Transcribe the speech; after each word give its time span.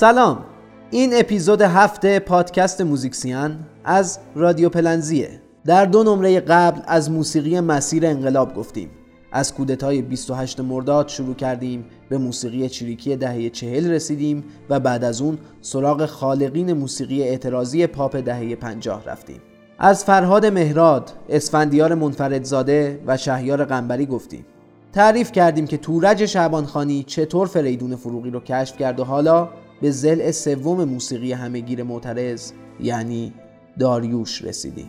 سلام. 0.00 0.44
این 0.90 1.10
اپیزود 1.14 1.62
هفته 1.62 2.18
پادکست 2.18 2.80
موزیکسیان 2.80 3.58
از 3.84 4.18
رادیو 4.34 4.68
پلنزیه. 4.68 5.40
در 5.64 5.84
دو 5.84 6.02
نمره 6.02 6.40
قبل 6.40 6.80
از 6.86 7.10
موسیقی 7.10 7.60
مسیر 7.60 8.06
انقلاب 8.06 8.54
گفتیم. 8.54 8.90
از 9.32 9.54
کودتای 9.54 10.02
28 10.02 10.60
مرداد 10.60 11.08
شروع 11.08 11.34
کردیم 11.34 11.84
به 12.08 12.18
موسیقی 12.18 12.68
چریکی 12.68 13.16
دهه 13.16 13.50
چهل 13.50 13.90
رسیدیم 13.90 14.44
و 14.70 14.80
بعد 14.80 15.04
از 15.04 15.20
اون 15.20 15.38
سراغ 15.60 16.06
خالقین 16.06 16.72
موسیقی 16.72 17.22
اعتراضی 17.22 17.86
پاپ 17.86 18.16
دهه 18.16 18.54
50 18.54 19.04
رفتیم. 19.04 19.40
از 19.78 20.04
فرهاد 20.04 20.46
مهراد، 20.46 21.12
اسفندیار 21.28 21.94
منفردزاده 21.94 23.00
و 23.06 23.16
شهیار 23.16 23.64
قنبری 23.64 24.06
گفتیم. 24.06 24.46
تعریف 24.92 25.32
کردیم 25.32 25.66
که 25.66 25.76
تورج 25.76 26.26
شعبانخانی 26.26 27.02
چطور 27.02 27.46
فریدون 27.46 27.96
فروغی 27.96 28.30
رو 28.30 28.40
کشف 28.40 28.76
کرد 28.76 29.00
و 29.00 29.04
حالا 29.04 29.48
به 29.80 29.90
زل 29.90 30.30
سوم 30.30 30.84
موسیقی 30.84 31.32
همهگیر 31.32 31.82
معترض 31.82 32.52
یعنی 32.80 33.32
داریوش 33.78 34.42
رسیدیم. 34.44 34.88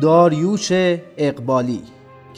داریوش 0.00 0.68
اقبالی 1.16 1.82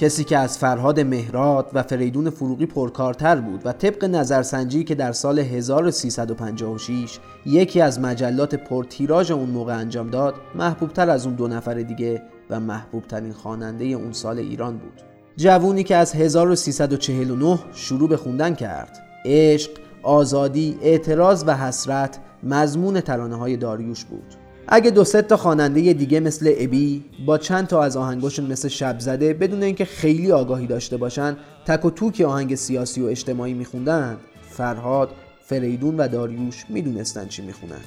کسی 0.01 0.25
که 0.25 0.39
از 0.39 0.59
فرهاد 0.59 1.01
مهراد 1.01 1.71
و 1.75 1.83
فریدون 1.83 2.31
فروغی 2.31 2.67
پرکارتر 2.67 3.37
بود 3.37 3.61
و 3.65 3.73
طبق 3.73 4.05
نظرسنجی 4.05 4.85
که 4.85 4.95
در 4.95 5.13
سال 5.13 5.39
1356 5.39 7.19
یکی 7.47 7.81
از 7.81 8.01
مجلات 8.01 8.55
پرتیراژ 8.55 9.31
اون 9.31 9.51
موقع 9.51 9.77
انجام 9.77 10.11
داد 10.11 10.35
محبوبتر 10.55 11.11
از 11.11 11.27
اون 11.27 11.35
دو 11.35 11.49
نفر 11.49 11.75
دیگه 11.75 12.23
و 12.51 12.61
محبوبترین 12.61 13.33
خواننده 13.33 13.85
اون 13.85 14.13
سال 14.13 14.39
ایران 14.39 14.79
بود. 14.79 15.01
جوونی 15.37 15.85
که 15.85 15.97
از 15.97 16.15
1349 16.15 17.59
شروع 17.75 18.09
به 18.09 18.17
خوندن 18.17 18.55
کرد. 18.55 18.99
عشق، 19.25 19.71
آزادی، 20.03 20.79
اعتراض 20.83 21.45
و 21.47 21.57
حسرت 21.57 22.19
مضمون 22.43 23.01
ترانه 23.01 23.37
های 23.37 23.57
داریوش 23.57 24.05
بود. 24.05 24.35
اگه 24.73 24.91
دو 24.91 25.05
تا 25.05 25.37
خواننده 25.37 25.93
دیگه 25.93 26.21
مثل 26.21 26.55
ابی 26.59 27.05
با 27.27 27.39
چند 27.39 27.67
تا 27.67 27.83
از 27.83 27.97
آهنگاشون 27.97 28.47
مثل 28.47 28.69
شب 28.69 29.01
زده 29.01 29.35
بدون 29.35 29.63
اینکه 29.63 29.85
خیلی 29.85 30.33
آگاهی 30.33 30.67
داشته 30.67 30.97
باشن 30.97 31.37
تک 31.67 31.85
و 31.85 31.91
توک 31.91 32.21
آهنگ 32.21 32.55
سیاسی 32.55 33.03
و 33.03 33.07
اجتماعی 33.07 33.55
میخوندن. 33.55 34.17
فرهاد 34.51 35.11
فریدون 35.45 35.97
و 35.97 36.09
داریوش 36.09 36.65
می‌دونستن 36.69 37.29
چی 37.29 37.43
می‌خونن. 37.43 37.81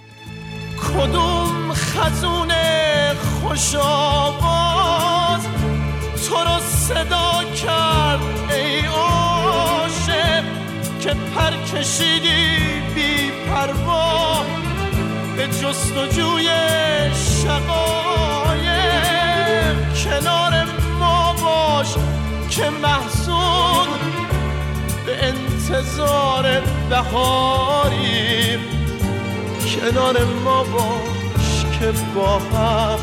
کدوم 0.94 1.74
خزون 1.74 2.52
خوش 3.42 3.72
تو 6.28 6.36
رو 6.36 6.60
صدا 6.60 7.44
کرد 7.56 8.20
ای 8.52 8.86
عاشق 8.86 10.44
که 11.02 11.10
پر 11.10 11.78
کشیدی؟ 11.80 12.63
به 15.44 15.50
جستجوی 15.50 16.48
شقایق. 17.44 18.64
کنار 20.04 20.54
ما 21.00 21.34
باش 21.34 21.94
که 22.50 22.70
محسون 22.70 23.88
به 25.06 25.26
انتظار 25.26 26.62
بهاریم. 26.90 28.60
کنار 29.76 30.26
ما 30.26 30.64
باش 30.64 31.66
که 31.80 31.92
با 32.16 32.40
هم 32.40 33.00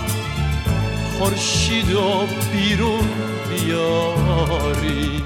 خورشید 1.19 1.93
و 1.93 2.27
بیرون 2.53 3.09
بیاریم. 3.51 5.25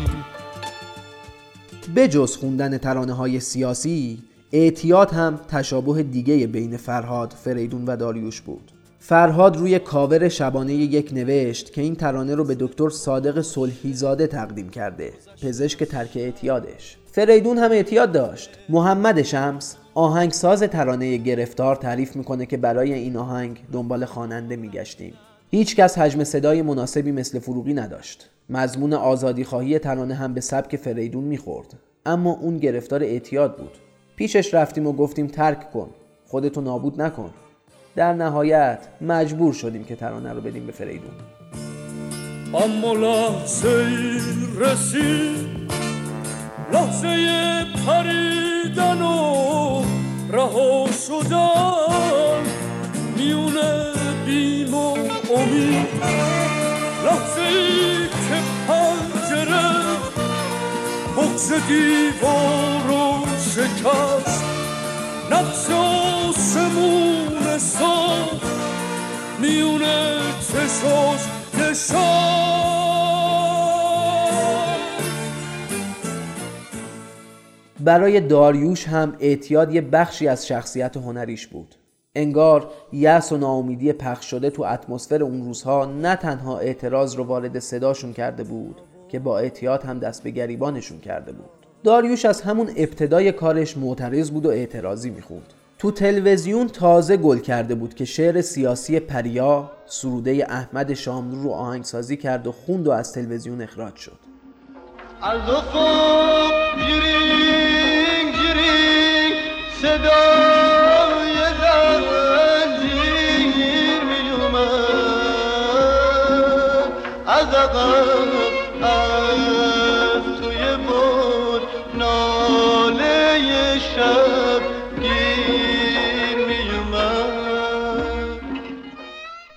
به 1.95 2.09
جز 2.09 2.37
خوندن 2.37 2.79
ترانه 2.79 3.13
های 3.13 3.41
سیاسی 3.41 4.34
اعتیاد 4.57 5.11
هم 5.11 5.41
تشابه 5.49 6.03
دیگه 6.03 6.47
بین 6.47 6.77
فرهاد، 6.77 7.33
فریدون 7.33 7.85
و 7.85 7.97
داریوش 7.97 8.41
بود. 8.41 8.73
فرهاد 8.99 9.57
روی 9.57 9.79
کاور 9.79 10.29
شبانه 10.29 10.75
یک 10.75 11.11
نوشت 11.13 11.73
که 11.73 11.83
این 11.83 11.95
ترانه 11.95 12.35
رو 12.35 12.45
به 12.45 12.57
دکتر 12.61 12.89
صادق 12.89 13.41
صلحیزاده 13.41 14.27
تقدیم 14.27 14.69
کرده 14.69 15.13
پزشک 15.43 15.85
ترک 15.85 16.11
اعتیادش. 16.17 16.97
فریدون 17.13 17.59
هم 17.59 17.71
اعتیاد 17.73 18.13
داشت. 18.13 18.51
محمد 18.69 19.23
شمس 19.23 19.77
آهنگساز 19.95 20.63
ترانه 20.63 21.17
گرفتار 21.17 21.77
تعریف 21.77 22.17
می‌کنه 22.17 22.47
که 22.47 22.57
برای 22.57 22.93
این 22.93 23.17
آهنگ 23.17 23.65
دنبال 23.73 24.05
خواننده 24.05 24.57
میگشتیم. 24.57 25.15
هیچ 25.51 25.77
کس 25.77 25.99
حجم 25.99 26.25
صدای 26.25 26.63
مناسبی 26.63 27.13
مثل 27.13 27.39
فروغی 27.39 27.75
نداشت. 27.75 28.31
مضمون 28.51 28.93
آزادی 28.93 29.45
خواهی 29.45 29.79
ترانه 29.79 30.15
هم 30.15 30.35
به 30.35 30.41
سبک 30.41 30.77
فریدون 30.77 31.25
می‌خورد. 31.25 31.75
اما 32.07 32.33
اون 32.33 32.59
گرفتار 32.59 33.03
اعتیاد 33.03 33.57
بود. 33.57 33.71
پیشش 34.17 34.55
رفتیم 34.55 34.87
و 34.87 34.93
گفتیم 34.93 35.27
ترک 35.27 35.73
کن. 35.73 35.91
خودتو 36.27 36.61
نابود 36.61 37.03
نکن. 37.03 37.31
در 37.97 38.13
نهایت 38.13 38.79
مجبور 39.01 39.53
شدیم 39.53 39.85
که 39.85 39.97
ترانه 39.97 40.33
رو 40.33 40.41
بدیم 40.41 40.67
به 40.67 40.73
فریدون. 40.73 41.11
اما 42.55 42.93
لحظه 42.93 43.87
رسید. 44.59 45.73
لحظه 46.73 47.09
پریدن 47.87 49.03
و 49.03 49.83
رها 50.33 50.87
شدن. 51.07 52.43
میونه 53.17 53.93
بیم 54.27 54.75
و 54.75 54.91
امید. 55.37 55.89
لحظه 57.05 57.51
که 58.09 58.41
پنجره 58.69 59.84
بغز 61.35 61.53
دیوار 61.69 62.91
و 62.91 63.27
شکست 63.39 64.45
نقش 65.31 65.71
آسمون 65.71 67.59
ساخت 67.59 68.47
میونه 69.41 70.21
چشاش 70.41 71.21
برای 77.81 78.21
داریوش 78.21 78.89
هم 78.89 79.17
اعتیاد 79.21 79.75
یه 79.75 79.81
بخشی 79.81 80.29
از 80.29 80.47
شخصیت 80.47 80.97
هنریش 80.97 81.47
بود. 81.47 81.75
انگار 82.15 82.71
یأس 82.93 83.33
و 83.33 83.37
ناامیدی 83.37 83.93
پخش 83.93 84.31
شده 84.31 84.51
تو 84.51 84.63
اتمسفر 84.63 85.23
اون 85.23 85.45
روزها 85.45 85.85
نه 85.85 86.17
تنها 86.17 86.59
اعتراض 86.59 87.15
رو 87.15 87.25
وارد 87.25 87.59
صداشون 87.59 88.13
کرده 88.13 88.45
بود 88.45 88.81
که 89.15 89.21
با 89.21 89.39
اعتیاد 89.39 89.85
هم 89.85 89.99
دست 89.99 90.23
به 90.23 90.31
گریبانشون 90.31 91.01
کرده 91.01 91.33
بود. 91.33 91.51
داریوش 91.85 92.25
از 92.25 92.43
همون 92.43 92.71
ابتدای 92.77 93.33
کارش 93.33 93.77
معترض 93.77 94.31
بود 94.31 94.47
و 94.47 94.49
اعتراضی 94.49 95.11
می‌خوند 95.11 95.53
تو 95.79 95.91
تلویزیون 95.91 96.67
تازه 96.67 97.17
گل 97.17 97.39
کرده 97.39 97.75
بود 97.75 97.95
که 97.95 98.05
شعر 98.05 98.41
سیاسی 98.41 99.01
پریا 99.01 99.71
سروده 99.87 100.47
احمد 100.49 100.95
شاملو 100.95 101.43
رو 101.43 101.51
آهنگسازی 101.51 102.17
کرد 102.17 102.47
و 102.47 102.53
خوند 102.53 102.87
و 102.87 102.91
از 102.91 103.13
تلویزیون 103.13 103.63
اخراج 103.63 103.97
شد. 103.97 104.19
از 105.23 105.41
گیرین 106.77 108.33
گیرین 108.33 108.85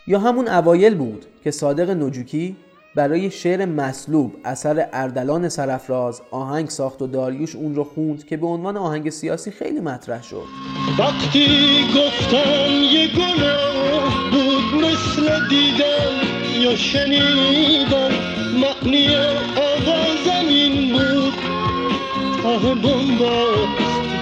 یا 0.10 0.20
همون 0.20 0.48
اوایل 0.48 0.96
بود 0.96 1.26
که 1.44 1.52
صادق 1.52 1.90
نجوکی 1.90 2.56
برای 2.96 3.32
شعر 3.32 3.66
مسلوب 3.66 4.36
اثر 4.46 4.88
اردلان 4.94 5.50
سرفراز 5.50 6.22
آهنگ 6.32 6.70
ساخت 6.70 7.02
و 7.02 7.08
داریوش 7.08 7.56
اون 7.56 7.76
رو 7.76 7.84
خوند 7.84 8.26
که 8.26 8.38
به 8.38 8.48
عنوان 8.48 8.78
آهنگ 8.78 9.10
سیاسی 9.10 9.52
خیلی 9.52 9.80
مطرح 9.80 10.24
شد. 10.24 10.46
وقتی 11.00 11.48
گفتم 11.96 12.72
یه 12.94 13.08
گناه 13.08 14.32
بود 14.32 14.86
مثل 14.86 15.50
دیدن 15.50 16.62
یا 16.62 16.76
شنیدن 16.76 18.17
معنی 18.88 19.16
آغازم 19.56 20.48
این 20.50 20.94
بود 20.94 21.34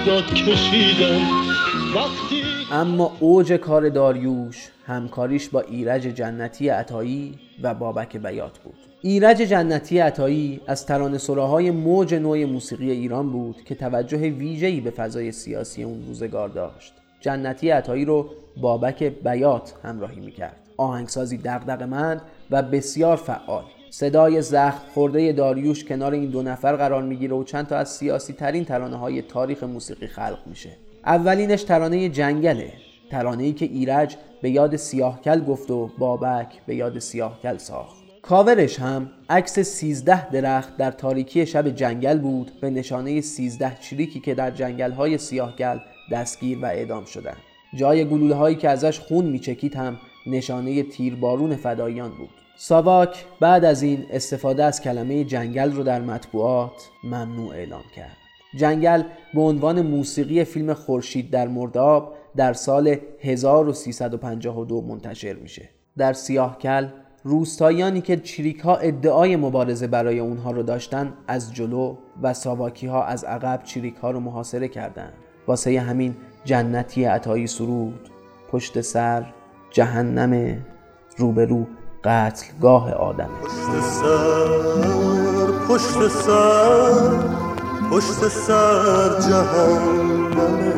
داد 0.06 0.34
کشیدن 0.34 1.20
اما 2.72 3.16
اوج 3.20 3.52
کار 3.52 3.88
داریوش 3.88 4.68
همکاریش 4.86 5.48
با 5.48 5.60
ایرج 5.60 6.02
جنتی 6.02 6.68
عطایی 6.68 7.34
و 7.62 7.74
بابک 7.74 8.16
بیات 8.16 8.58
بود. 8.58 8.74
ایرج 9.02 9.36
جنتی 9.36 9.98
عطایی 9.98 10.60
از 10.66 10.86
ترانه 10.86 11.18
سراهای 11.18 11.70
موج 11.70 12.14
نوع 12.14 12.44
موسیقی 12.44 12.90
ایران 12.90 13.32
بود 13.32 13.56
که 13.64 13.74
توجه 13.74 14.18
ویژه‌ای 14.18 14.80
به 14.80 14.90
فضای 14.90 15.32
سیاسی 15.32 15.82
اون 15.82 16.04
روزگار 16.06 16.48
داشت. 16.48 16.92
جنتی 17.20 17.70
عطایی 17.70 18.04
رو 18.04 18.30
بابک 18.56 19.02
بیات 19.02 19.74
همراهی 19.84 20.20
می‌کرد. 20.20 20.56
آهنگسازی 20.76 21.36
دغدغه‌مند 21.38 22.22
و 22.50 22.62
بسیار 22.62 23.16
فعال. 23.16 23.64
صدای 23.90 24.42
زخم 24.42 24.82
خورده 24.94 25.32
داریوش 25.32 25.84
کنار 25.84 26.12
این 26.12 26.30
دو 26.30 26.42
نفر 26.42 26.76
قرار 26.76 27.02
می‌گیره 27.02 27.36
و 27.36 27.44
چند 27.44 27.66
تا 27.66 27.76
از 27.76 27.88
سیاسی 27.88 28.32
ترین 28.32 28.64
ترانه 28.64 28.96
های 28.96 29.22
تاریخ 29.22 29.62
موسیقی 29.62 30.06
خلق 30.06 30.38
میشه 30.46 30.70
اولینش 31.06 31.62
ترانه 31.62 32.08
جنگله 32.08 32.72
ترانه 33.10 33.44
ای 33.44 33.52
که 33.52 33.64
ایرج 33.64 34.16
به 34.42 34.50
یاد 34.50 34.76
سیاهکل 34.76 35.40
گفت 35.40 35.70
و 35.70 35.90
بابک 35.98 36.48
به 36.66 36.74
یاد 36.74 36.98
سیاهکل 36.98 37.56
ساخت 37.56 37.96
کاورش 38.22 38.80
هم 38.80 39.10
عکس 39.30 39.58
13 39.58 40.30
درخت 40.30 40.76
در 40.76 40.90
تاریکی 40.90 41.46
شب 41.46 41.68
جنگل 41.68 42.18
بود 42.18 42.52
به 42.60 42.70
نشانه 42.70 43.20
13 43.20 43.76
چریکی 43.80 44.20
که 44.20 44.34
در 44.34 44.50
جنگل 44.50 44.92
های 44.92 45.18
سیاهکل 45.18 45.78
دستگیر 46.12 46.58
و 46.58 46.64
اعدام 46.64 47.04
شدند. 47.04 47.36
جای 47.74 48.04
گلوله 48.04 48.34
هایی 48.34 48.56
که 48.56 48.68
ازش 48.68 49.00
خون 49.00 49.24
میچکید 49.24 49.74
هم 49.74 49.96
نشانه 50.26 50.82
تیربارون 50.82 51.56
فداییان 51.56 52.10
بود. 52.10 52.30
ساواک 52.58 53.24
بعد 53.40 53.64
از 53.64 53.82
این 53.82 54.06
استفاده 54.10 54.64
از 54.64 54.80
کلمه 54.80 55.24
جنگل 55.24 55.72
رو 55.72 55.82
در 55.82 56.00
مطبوعات 56.00 56.88
ممنوع 57.04 57.54
اعلام 57.54 57.82
کرد. 57.96 58.16
جنگل 58.56 59.02
به 59.34 59.40
عنوان 59.40 59.82
موسیقی 59.82 60.44
فیلم 60.44 60.74
خورشید 60.74 61.30
در 61.30 61.48
مرداب 61.48 62.16
در 62.36 62.52
سال 62.52 62.96
1352 63.20 64.80
منتشر 64.80 65.34
میشه. 65.34 65.68
در 65.98 66.12
سیاهکل 66.12 66.88
روستاییانی 67.24 68.00
که 68.00 68.16
چریک 68.16 68.60
ها 68.60 68.76
ادعای 68.76 69.36
مبارزه 69.36 69.86
برای 69.86 70.18
اونها 70.18 70.50
رو 70.50 70.62
داشتن 70.62 71.12
از 71.28 71.54
جلو 71.54 71.96
و 72.22 72.34
ساواکی 72.34 72.86
ها 72.86 73.04
از 73.04 73.24
عقب 73.24 73.62
چریک 73.64 73.96
ها 73.96 74.10
رو 74.10 74.20
محاصره 74.20 74.68
کردند. 74.68 75.12
واسه 75.46 75.80
همین 75.80 76.16
جنتی 76.44 77.04
عطایی 77.04 77.46
سرود 77.46 78.10
پشت 78.48 78.80
سر 78.80 79.32
جهنم 79.70 80.62
روبرو 81.16 81.66
قتلگاه 82.06 82.92
آدم. 82.92 83.30
پشت 83.42 83.80
سر 83.80 84.48
پشت 85.68 86.08
سر 86.08 87.10
پشت 87.90 88.28
سر 88.28 89.20
جهنم. 89.20 90.76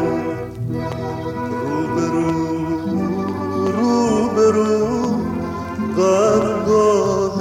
روبرو 1.59 2.49
روبرو 3.79 5.09
قتلگاه 5.99 7.39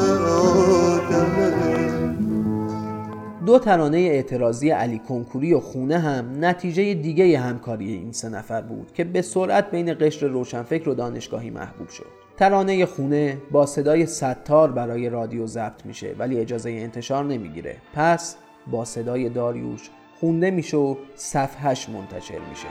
دو 3.45 3.59
ترانه 3.59 3.97
اعتراضی 3.97 4.69
علی 4.69 4.99
کنکوری 4.99 5.53
و 5.53 5.59
خونه 5.59 5.99
هم 5.99 6.45
نتیجه 6.45 6.93
دیگه 6.93 7.39
همکاری 7.39 7.91
این 7.93 8.11
سه 8.11 8.29
نفر 8.29 8.61
بود 8.61 8.91
که 8.93 9.03
به 9.03 9.21
سرعت 9.21 9.71
بین 9.71 9.93
قشر 9.93 10.27
روشنفکر 10.27 10.89
و 10.89 10.93
دانشگاهی 10.93 11.49
محبوب 11.49 11.89
شد. 11.89 12.26
ترانه 12.37 12.85
خونه 12.85 13.37
با 13.51 13.65
صدای 13.65 14.05
ستار 14.05 14.71
برای 14.71 15.09
رادیو 15.09 15.47
ضبط 15.47 15.85
میشه 15.85 16.15
ولی 16.19 16.39
اجازه 16.39 16.69
انتشار 16.69 17.23
نمی‌گیره. 17.23 17.75
پس 17.95 18.35
با 18.67 18.85
صدای 18.85 19.29
داریوش 19.29 19.89
خونده 20.19 20.51
میشه 20.51 20.77
و 20.77 20.95
صفحش 21.15 21.89
منتشر 21.89 22.39
میشه. 22.49 22.67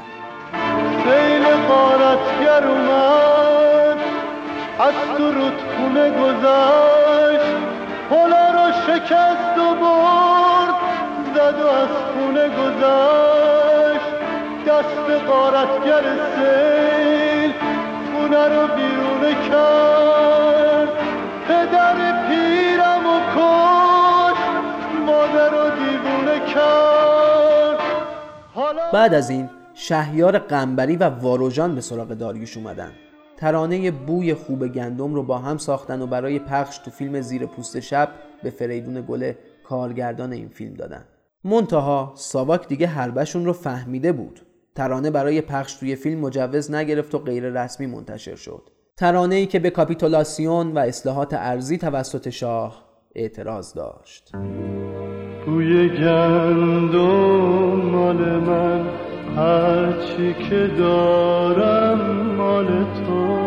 سیل 1.04 1.44
غارتگر 1.68 2.66
اومد 2.68 3.98
از 4.78 4.94
تو 5.16 5.30
رودخونه 5.30 6.10
گذشت. 6.10 7.56
پلا 8.10 8.50
رو 8.50 8.72
شکست 8.86 9.58
و 9.58 9.74
برد 9.74 10.74
زد 11.34 11.60
و 11.60 11.66
از 11.66 11.88
خونه 11.88 12.48
گذشت. 12.48 14.10
دست 14.66 15.26
غارتگر 15.28 16.02
سیل 16.36 16.85
خونه 18.26 18.48
رو 18.48 18.66
بیرون 18.76 19.34
کرد. 19.48 20.88
پدر 21.48 22.28
پیرم 22.28 23.06
و 23.06 23.20
کش 23.34 24.38
مادر 25.06 25.50
رو 25.50 25.70
دیوونه 25.70 26.52
کرد. 26.54 27.78
حالا 28.54 28.90
بعد 28.92 29.14
از 29.14 29.30
این 29.30 29.50
شهیار 29.74 30.38
قنبری 30.38 30.96
و 30.96 31.04
واروژان 31.04 31.74
به 31.74 31.80
سراغ 31.80 32.08
داریوش 32.08 32.56
اومدن. 32.56 32.92
ترانه 33.36 33.90
بوی 33.90 34.34
خوب 34.34 34.68
گندم 34.68 35.14
رو 35.14 35.22
با 35.22 35.38
هم 35.38 35.58
ساختن 35.58 36.02
و 36.02 36.06
برای 36.06 36.38
پخش 36.38 36.78
تو 36.78 36.90
فیلم 36.90 37.20
زیر 37.20 37.46
پوست 37.46 37.80
شب 37.80 38.08
به 38.42 38.50
فریدون 38.50 39.04
گله 39.08 39.38
کارگردان 39.64 40.32
این 40.32 40.48
فیلم 40.48 40.74
دادن. 40.74 41.04
منتها 41.44 42.12
ساواک 42.16 42.68
دیگه 42.68 42.86
حربشون 42.86 43.44
رو 43.44 43.52
فهمیده 43.52 44.12
بود. 44.12 44.45
ترانه 44.76 45.10
برای 45.10 45.40
پخش 45.40 45.74
توی 45.74 45.96
فیلم 45.96 46.20
مجوز 46.20 46.70
نگرفت 46.70 47.14
و 47.14 47.18
غیر 47.18 47.44
رسمی 47.44 47.86
منتشر 47.86 48.34
شد. 48.34 48.62
ترانه 48.96 49.34
ای 49.34 49.46
که 49.46 49.58
به 49.58 49.70
کاپیتولاسیون 49.70 50.72
و 50.72 50.78
اصلاحات 50.78 51.34
ارزی 51.34 51.78
توسط 51.78 52.28
شاه 52.28 52.84
اعتراض 53.14 53.74
داشت. 53.74 54.32
بوی 55.46 55.88
گندم 55.88 56.98
مال 57.92 58.38
من 58.38 58.86
هرچی 59.36 60.34
که 60.34 60.70
دارم 60.78 62.00
مال 62.36 62.66
تو. 62.66 63.38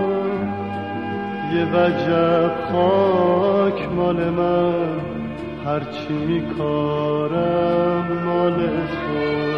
یه 1.55 1.65
وجب 1.73 2.51
خاک 2.71 3.89
مال 3.95 4.29
من 4.29 4.99
هرچی 5.65 6.13
میکارم 6.13 8.07
مال 8.25 8.67
تو. 8.77 9.48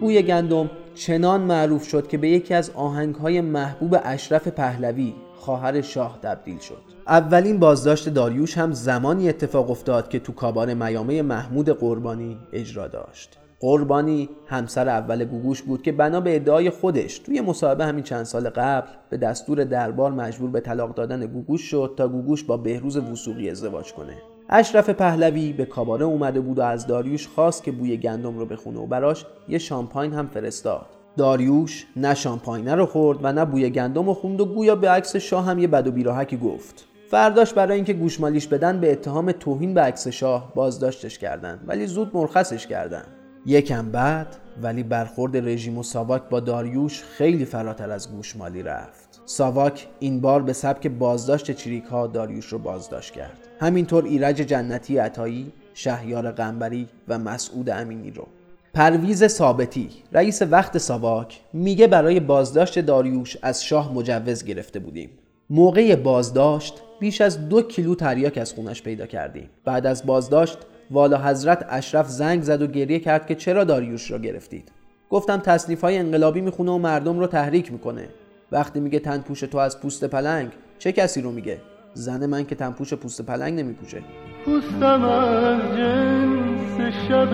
بوی 0.00 0.22
گندم 0.22 0.70
چنان 0.94 1.40
معروف 1.40 1.88
شد 1.88 2.08
که 2.08 2.18
به 2.18 2.28
یکی 2.28 2.54
از 2.54 2.70
آهنگهای 2.70 3.40
محبوب 3.40 3.96
اشرف 4.04 4.48
پهلوی 4.48 5.14
خواهر 5.34 5.80
شاه 5.80 6.18
تبدیل 6.22 6.58
شد. 6.58 6.82
اولین 7.06 7.58
بازداشت 7.58 8.08
داریوش 8.08 8.58
هم 8.58 8.72
زمانی 8.72 9.28
اتفاق 9.28 9.70
افتاد 9.70 10.08
که 10.08 10.18
تو 10.18 10.32
کابار 10.32 10.74
میامه 10.74 11.22
محمود 11.22 11.70
قربانی 11.70 12.38
اجرا 12.52 12.88
داشت. 12.88 13.38
قربانی 13.60 14.28
همسر 14.46 14.88
اول 14.88 15.24
گوگوش 15.24 15.62
بود 15.62 15.82
که 15.82 15.92
بنا 15.92 16.20
به 16.20 16.36
ادعای 16.36 16.70
خودش 16.70 17.18
توی 17.18 17.40
مصاحبه 17.40 17.84
همین 17.84 18.04
چند 18.04 18.24
سال 18.24 18.48
قبل 18.48 18.88
به 19.10 19.16
دستور 19.16 19.64
دربار 19.64 20.12
مجبور 20.12 20.50
به 20.50 20.60
طلاق 20.60 20.94
دادن 20.94 21.26
گوگوش 21.26 21.62
شد 21.62 21.94
تا 21.96 22.08
گوگوش 22.08 22.44
با 22.44 22.56
بهروز 22.56 22.96
وسوقی 22.96 23.50
ازدواج 23.50 23.92
کنه. 23.92 24.16
اشرف 24.50 24.90
پهلوی 24.90 25.52
به 25.52 25.64
کاباره 25.64 26.04
اومده 26.04 26.40
بود 26.40 26.58
و 26.58 26.62
از 26.62 26.86
داریوش 26.86 27.28
خواست 27.28 27.62
که 27.62 27.72
بوی 27.72 27.96
گندم 27.96 28.38
رو 28.38 28.46
بخونه 28.46 28.78
و 28.78 28.86
براش 28.86 29.24
یه 29.48 29.58
شامپاین 29.58 30.12
هم 30.12 30.26
فرستاد. 30.26 30.86
داریوش 31.16 31.86
نه 31.96 32.14
شامپاینه 32.14 32.74
رو 32.74 32.86
خورد 32.86 33.18
و 33.22 33.32
نه 33.32 33.44
بوی 33.44 33.70
گندم 33.70 34.06
رو 34.06 34.14
خوند 34.14 34.40
و 34.40 34.44
گویا 34.44 34.76
به 34.76 34.90
عکس 34.90 35.16
شاه 35.16 35.44
هم 35.44 35.58
یه 35.58 35.66
بد 35.66 35.86
و 35.86 35.90
بیراهکی 35.90 36.36
گفت. 36.36 36.88
فرداش 37.10 37.52
برای 37.52 37.76
اینکه 37.76 37.92
گوشمالیش 37.92 38.46
بدن 38.46 38.80
به 38.80 38.92
اتهام 38.92 39.32
توهین 39.32 39.74
به 39.74 39.80
عکس 39.80 40.08
شاه 40.08 40.52
بازداشتش 40.54 41.18
کردند 41.18 41.64
ولی 41.66 41.86
زود 41.86 42.10
مرخصش 42.14 42.66
کردند 42.66 43.06
یکم 43.46 43.90
بعد 43.90 44.36
ولی 44.62 44.82
برخورد 44.82 45.36
رژیم 45.36 45.78
و 45.78 45.82
ساواک 45.82 46.22
با 46.30 46.40
داریوش 46.40 47.02
خیلی 47.02 47.44
فراتر 47.44 47.90
از 47.90 48.10
گوشمالی 48.10 48.62
رفت. 48.62 49.05
ساواک 49.28 49.86
این 50.00 50.20
بار 50.20 50.42
به 50.42 50.52
سبک 50.52 50.86
بازداشت 50.86 51.50
چریک 51.50 51.84
ها 51.84 52.06
داریوش 52.06 52.46
رو 52.46 52.58
بازداشت 52.58 53.12
کرد. 53.12 53.38
همینطور 53.60 54.04
ایرج 54.04 54.36
جنتی 54.36 54.98
عطایی 54.98 55.52
شهیار 55.74 56.30
قنبری 56.30 56.88
و 57.08 57.18
مسعود 57.18 57.70
امینی 57.70 58.10
رو. 58.10 58.26
پرویز 58.74 59.24
ثابتی 59.26 59.88
رئیس 60.12 60.42
وقت 60.42 60.78
ساواک 60.78 61.40
میگه 61.52 61.86
برای 61.86 62.20
بازداشت 62.20 62.78
داریوش 62.78 63.36
از 63.42 63.64
شاه 63.64 63.94
مجوز 63.94 64.44
گرفته 64.44 64.78
بودیم. 64.78 65.10
موقع 65.50 65.96
بازداشت 65.96 66.82
بیش 67.00 67.20
از 67.20 67.48
دو 67.48 67.62
کیلو 67.62 67.94
تریاک 67.94 68.38
از 68.38 68.52
خونش 68.52 68.82
پیدا 68.82 69.06
کردیم. 69.06 69.50
بعد 69.64 69.86
از 69.86 70.06
بازداشت 70.06 70.58
والا 70.90 71.18
حضرت 71.18 71.66
اشرف 71.68 72.08
زنگ 72.08 72.42
زد 72.42 72.62
و 72.62 72.66
گریه 72.66 72.98
کرد 72.98 73.26
که 73.26 73.34
چرا 73.34 73.64
داریوش 73.64 74.10
را 74.10 74.18
گرفتید؟ 74.18 74.72
گفتم 75.10 75.36
تصنیف 75.36 75.80
های 75.80 75.98
انقلابی 75.98 76.40
می‌خونه 76.40 76.70
و 76.70 76.78
مردم 76.78 77.18
رو 77.18 77.26
تحریک 77.26 77.72
می‌کنه. 77.72 78.08
وقتی 78.52 78.80
میگه 78.80 78.98
تنپوش 78.98 79.40
تو 79.40 79.58
از 79.58 79.80
پوست 79.80 80.04
پلنگ 80.04 80.52
چه 80.78 80.92
کسی 80.92 81.22
رو 81.22 81.32
میگه؟ 81.32 81.60
زن 81.94 82.26
من 82.26 82.46
که 82.46 82.54
تنپوش 82.54 82.94
پوست 82.94 83.22
پلنگ 83.22 83.60
نمیپوشه. 83.60 84.02
پوستم 84.44 85.04
از 85.04 85.76
جنس 85.76 86.94
شب 87.08 87.30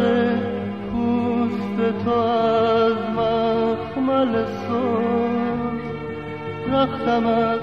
پوست 0.93 2.05
تو 2.05 2.11
از 2.11 2.97
مخمل 3.17 4.45
سرخ 4.45 5.83
رختم 6.73 7.27
از 7.27 7.61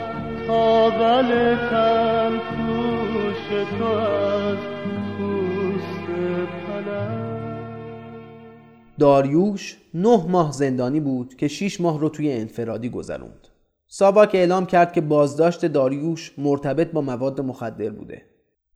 تابل 0.47 1.55
تن 1.69 2.37
پوش 2.37 3.65
تو 3.79 3.85
از 3.85 4.57
داریوش 8.99 9.77
نه 9.93 10.25
ماه 10.27 10.51
زندانی 10.51 10.99
بود 10.99 11.35
که 11.35 11.47
6 11.47 11.81
ماه 11.81 11.99
رو 11.99 12.09
توی 12.09 12.31
انفرادی 12.31 12.89
گذروند. 12.89 13.47
ساواک 13.87 14.35
اعلام 14.35 14.65
کرد 14.65 14.93
که 14.93 15.01
بازداشت 15.01 15.65
داریوش 15.65 16.33
مرتبط 16.37 16.91
با 16.91 17.01
مواد 17.01 17.41
مخدر 17.41 17.89
بوده. 17.89 18.21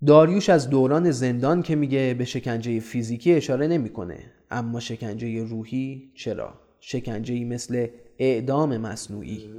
داریوش 0.06 0.50
از 0.50 0.70
دوران 0.70 1.12
زندان 1.12 1.62
که 1.62 1.76
میگه 1.76 2.16
به 2.18 2.26
شکنجه 2.26 2.80
فیزیکی 2.80 3.34
اشاره 3.34 3.68
نمی‌کنه 3.68 4.18
اما 4.52 4.80
شکنجه 4.80 5.44
روحی 5.44 6.12
چرا؟ 6.16 6.54
شکنجه 6.80 7.46
مثل 7.46 7.88
اعدام 8.20 8.78
مصنوعی. 8.78 9.50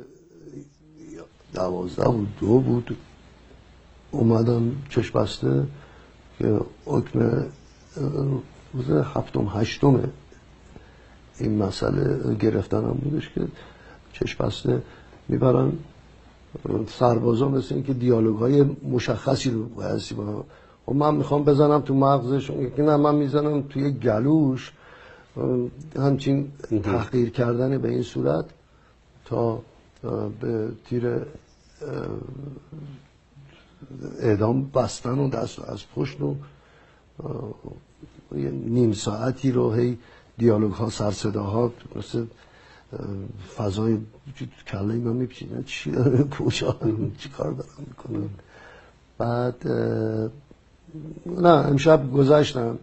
دوازده 1.55 2.09
بود 2.09 2.29
دو 2.41 2.59
بود. 2.59 2.97
اومدم 4.11 4.73
چشم 4.91 5.21
بسته 5.21 5.63
که 6.39 6.61
حکم 6.85 7.47
روز 8.75 8.91
هفتم 8.91 9.53
هشتم 9.55 10.13
این 11.39 11.63
مسئله 11.63 12.35
گرفتنم 12.35 12.99
بودش 13.05 13.31
که 13.35 13.41
چشم 14.13 14.45
بسته 14.45 14.83
می‌برن. 15.29 15.73
سربازا 16.89 17.49
مثل 17.49 17.75
اینکه 17.75 17.93
دیالوگ 17.93 18.37
های 18.37 18.65
مشخصی 18.91 19.51
رو 19.51 19.65
بایستی 19.65 20.15
با 20.15 20.23
و 20.23 20.45
خب 20.87 20.93
من 20.93 21.15
می‌خوام 21.15 21.45
بزنم 21.45 21.81
تو 21.81 21.95
مغزش 21.95 22.51
یکی 22.51 22.83
نه 22.83 22.97
من 22.97 23.15
می‌زنم 23.15 23.63
توی 23.63 23.91
گلوش. 23.91 24.73
همچین 25.97 26.53
تحقیر 26.83 27.31
کردن 27.31 27.79
به 27.79 27.89
این 27.89 28.03
صورت 28.03 28.45
تا 29.25 29.63
به 30.41 30.69
تیر 30.89 31.21
اعدام 34.21 34.71
بستن 34.75 35.19
و 35.19 35.29
دست 35.29 35.69
از 35.69 35.83
پشت 35.97 36.21
و 36.21 36.35
نیم 38.67 38.93
ساعتی 38.93 39.53
رو 39.53 39.73
هی 39.73 39.99
دیالوگ 40.39 40.73
ها 40.73 40.91
سر 40.91 41.31
ها 41.31 41.73
مثل 41.97 42.25
فضای 43.57 43.99
کله 44.69 44.95
من 44.95 45.13
میپیچیدن. 45.13 45.63
چی 45.63 45.91
داره؟ 45.91 46.25
کجا؟ 46.39 46.77
چی 47.19 47.29
کار 47.29 47.53
دارم 47.53 47.87
می‌کنن؟ 47.89 48.29
بعد 49.19 49.69
نه 51.27 51.49
امشب 51.49 52.13
گذشتم. 52.13 52.79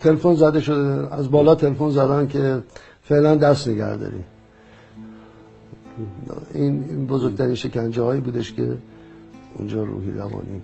تلفن 0.00 0.34
زده 0.34 0.60
شده. 0.60 1.14
از 1.14 1.30
بالا 1.30 1.54
تلفن 1.54 1.90
زدن 1.90 2.26
که 2.28 2.62
فعلا 3.02 3.34
دست 3.36 3.68
نگه 3.68 3.96
داری. 3.96 4.24
این 6.54 7.06
بزرگترین 7.06 7.54
شکنجه 7.54 8.02
هایی 8.02 8.20
بودش 8.20 8.52
که 8.52 8.76
اونجا 9.54 9.84
روحی 9.84 10.10
روانی 10.10 10.62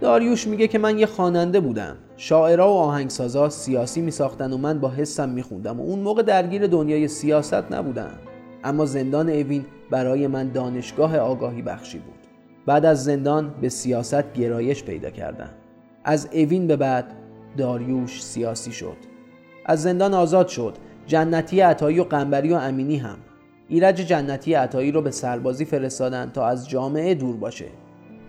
داریوش 0.00 0.46
میگه 0.46 0.68
که 0.68 0.78
من 0.78 0.98
یه 0.98 1.06
خواننده 1.06 1.60
بودم. 1.60 1.96
شاعرها 2.16 2.68
و 2.68 2.76
آهنگسازا 2.76 3.48
سیاسی 3.48 4.00
میساختن 4.00 4.52
و 4.52 4.56
من 4.56 4.80
با 4.80 4.88
حسم 4.88 5.28
میخوندم 5.28 5.80
و 5.80 5.82
اون 5.82 5.98
موقع 5.98 6.22
درگیر 6.22 6.66
دنیای 6.66 7.08
سیاست 7.08 7.72
نبودم. 7.72 8.10
اما 8.64 8.86
زندان 8.86 9.28
اوین 9.28 9.64
برای 9.90 10.26
من 10.26 10.48
دانشگاه 10.48 11.18
آگاهی 11.18 11.62
بخشی 11.62 11.98
بود. 11.98 12.14
بعد 12.66 12.84
از 12.84 13.04
زندان 13.04 13.54
به 13.60 13.68
سیاست 13.68 14.32
گرایش 14.32 14.84
پیدا 14.84 15.10
کردم. 15.10 15.50
از 16.04 16.28
اوین 16.32 16.66
به 16.66 16.76
بعد 16.76 17.04
داریوش 17.56 18.24
سیاسی 18.24 18.72
شد. 18.72 18.96
از 19.66 19.82
زندان 19.82 20.14
آزاد 20.14 20.48
شد. 20.48 20.74
جنتی 21.06 21.60
عطایی 21.60 22.00
و 22.00 22.04
قنبری 22.04 22.52
و 22.52 22.56
امینی 22.56 22.96
هم. 22.96 23.16
ایرج 23.68 23.96
جنتی 23.96 24.54
عطایی 24.54 24.92
رو 24.92 25.02
به 25.02 25.10
سربازی 25.10 25.64
فرستادن 25.64 26.30
تا 26.34 26.46
از 26.46 26.68
جامعه 26.68 27.14
دور 27.14 27.36
باشه. 27.36 27.66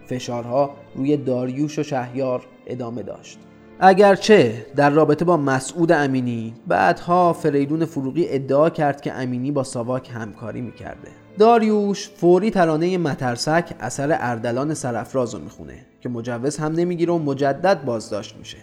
فشارها 0.07 0.69
روی 0.95 1.17
داریوش 1.17 1.79
و 1.79 1.83
شهیار 1.83 2.43
ادامه 2.67 3.03
داشت. 3.03 3.39
اگرچه 3.79 4.65
در 4.75 4.89
رابطه 4.89 5.25
با 5.25 5.37
مسعود 5.37 5.91
امینی 5.91 6.53
بعدها 6.67 7.33
فریدون 7.33 7.85
فروغی 7.85 8.25
ادعا 8.29 8.69
کرد 8.69 9.01
که 9.01 9.13
امینی 9.13 9.51
با 9.51 9.63
ساواک 9.63 10.09
همکاری 10.13 10.61
می‌کرده. 10.61 11.07
داریوش 11.39 12.09
فوری 12.09 12.51
ترانه 12.51 12.97
مترسک 12.97 13.73
اثر 13.79 14.17
اردلان 14.19 14.73
سرفراز 14.73 15.35
رو 15.35 15.41
می‌خونه 15.41 15.85
که 16.01 16.09
مجوز 16.09 16.57
هم 16.57 16.71
نمی‌گیره 16.71 17.13
و 17.13 17.17
مجدد 17.17 17.85
بازداشت 17.85 18.35
میشه. 18.37 18.57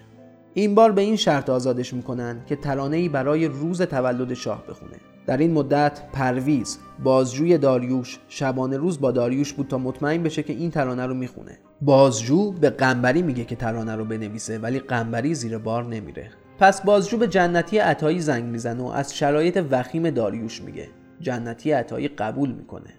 این 0.54 0.74
بار 0.74 0.92
به 0.92 1.02
این 1.02 1.16
شرط 1.16 1.50
آزادش 1.50 1.94
می‌کنن 1.94 2.40
که 2.46 2.56
ترانه 2.56 2.96
ای 2.96 3.08
برای 3.08 3.48
روز 3.48 3.82
تولد 3.82 4.34
شاه 4.34 4.64
بخونه. 4.68 4.96
در 5.26 5.37
این 5.37 5.52
مدت 5.52 6.02
پرویز 6.12 6.78
بازجوی 7.04 7.59
داریوش 7.59 8.19
شبانه 8.28 8.76
روز 8.76 9.00
با 9.00 9.11
داریوش 9.11 9.52
بود 9.52 9.69
تا 9.69 9.78
مطمئن 9.78 10.23
بشه 10.23 10.43
که 10.43 10.52
این 10.52 10.71
ترانه 10.71 11.07
رو 11.07 11.14
می‌خونه. 11.14 11.59
بازجو 11.83 12.52
به 12.52 12.71
قنبری 12.71 13.23
میگه 13.23 13.45
که 13.45 13.57
ترانه 13.57 13.97
رو 13.97 14.04
بنویسه 14.04 14.59
ولی 14.59 14.78
قنبری 14.78 15.35
زیر 15.35 15.59
بار 15.59 15.85
نمیره. 15.85 16.31
پس 16.59 16.83
بازجو 16.83 17.19
به 17.19 17.28
جنتی 17.28 17.78
عطایی 17.78 18.21
زنگ 18.21 18.45
می‌زنه 18.45 18.83
و 18.83 18.87
از 18.87 19.16
شرایط 19.16 19.64
وخیم 19.71 20.11
داریوش 20.11 20.62
میگه. 20.62 20.88
جنتی 21.21 21.73
عطایی 21.73 22.09
قبول 22.09 22.52
می‌کنه. 22.52 22.90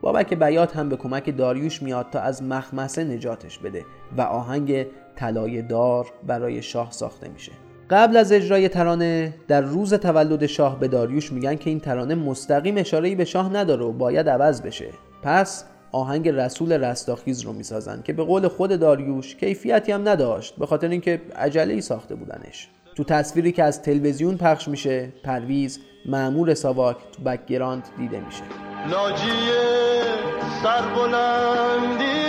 بابک 0.00 0.34
بیات 0.34 0.76
هم 0.76 0.88
به 0.88 0.96
کمک 0.96 1.36
داریوش 1.36 1.82
میاد 1.82 2.10
تا 2.10 2.20
از 2.20 2.42
مخمسه 2.42 3.04
نجاتش 3.04 3.58
بده 3.58 3.84
و 4.16 4.20
آهنگ 4.20 4.86
طلای 5.16 5.62
دار 5.62 6.06
برای 6.26 6.62
شاه 6.62 6.90
ساخته 6.90 7.28
میشه. 7.28 7.52
قبل 7.90 8.16
از 8.16 8.32
اجرای 8.32 8.68
ترانه 8.68 9.34
در 9.48 9.60
روز 9.60 9.94
تولد 9.94 10.46
شاه 10.46 10.80
به 10.80 10.88
داریوش 10.88 11.32
میگن 11.32 11.56
که 11.56 11.70
این 11.70 11.80
ترانه 11.80 12.14
مستقیم 12.14 12.76
اشاره‌ای 12.76 13.14
به 13.14 13.24
شاه 13.24 13.52
نداره 13.52 13.84
و 13.84 13.92
باید 13.92 14.28
عوض 14.28 14.62
بشه. 14.62 14.88
پس 15.22 15.64
آهنگ 15.92 16.28
رسول 16.28 16.72
رستاخیز 16.72 17.40
رو 17.40 17.52
می‌سازن 17.52 18.02
که 18.02 18.12
به 18.12 18.24
قول 18.24 18.48
خود 18.48 18.80
داریوش 18.80 19.36
کیفیتی 19.36 19.92
هم 19.92 20.08
نداشت 20.08 20.56
به 20.56 20.66
خاطر 20.66 20.88
اینکه 20.88 21.20
عجله 21.36 21.74
ای 21.74 21.80
ساخته 21.80 22.14
بودنش. 22.14 22.68
تو 22.96 23.04
تصویری 23.04 23.52
که 23.52 23.64
از 23.64 23.82
تلویزیون 23.82 24.36
پخش 24.36 24.68
میشه 24.68 25.08
پرویز 25.24 25.80
مامور 26.06 26.54
ساواک 26.54 26.96
تو 27.12 27.22
background 27.22 27.82
دیده 27.98 28.20
میشه. 28.20 28.42
ناجی 28.90 29.50
سربلندی 30.62 32.20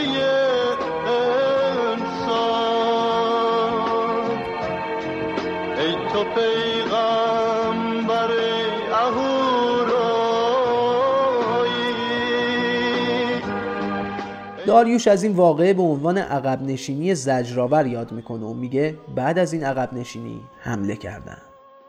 داریوش 14.66 15.08
از 15.08 15.24
این 15.24 15.34
واقعه 15.34 15.74
به 15.74 15.82
عنوان 15.82 16.18
عقب 16.18 16.62
نشینی 16.62 17.16
زجرآور 17.16 17.88
یاد 17.88 18.12
می‌کنه 18.12 18.46
و 18.46 18.54
میگه 18.54 18.98
بعد 19.16 19.40
از 19.40 19.54
این 19.54 19.64
عقب 19.64 19.94
نشینی 19.94 20.42
حمله 20.60 20.96
کردن 20.96 21.38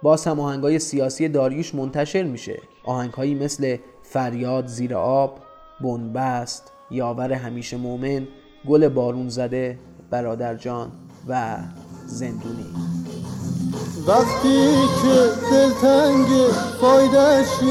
باز 0.03 0.27
هم 0.27 0.41
آهنگای 0.41 0.79
سیاسی 0.79 1.29
داریوش 1.29 1.75
منتشر 1.75 2.23
میشه. 2.23 2.61
آهنگهایی 2.85 3.35
مثل 3.35 3.77
فریاد 4.03 4.67
زیر 4.67 4.95
آب 4.95 5.39
بنبست 5.81 6.73
یاور 6.91 7.33
همیشه 7.33 7.77
مومن 7.77 8.29
گل 8.69 8.89
بارون 8.89 9.29
زده 9.29 9.79
برادر 10.11 10.55
جان 10.55 10.93
و 11.29 11.57
زندونی. 12.07 12.67
وقتی 14.07 14.75
که 15.03 15.31
دلتنگ 15.51 16.27
فایدش 16.81 17.63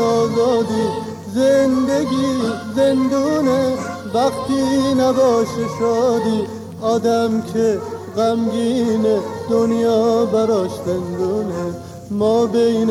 آزادی 0.00 0.88
زندگی 1.34 2.38
زندونه 2.76 3.74
وقتی 4.14 4.94
نباشه 4.98 5.66
شادی 5.78 6.46
آدم 6.82 7.42
که 7.42 7.78
غمگین 8.16 9.06
دنیا 9.50 10.24
براش 10.24 10.70
زندونه. 10.86 11.74
ما 12.10 12.46
بین 12.46 12.90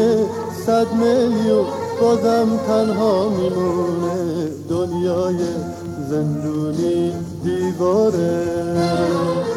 صد 0.65 0.93
میلیون 0.93 1.65
بازم 2.01 2.57
تنها 2.67 3.29
میمونه. 3.29 4.47
دنیای 4.69 5.37
زندونی 6.09 7.13
دیواره. 7.43 9.48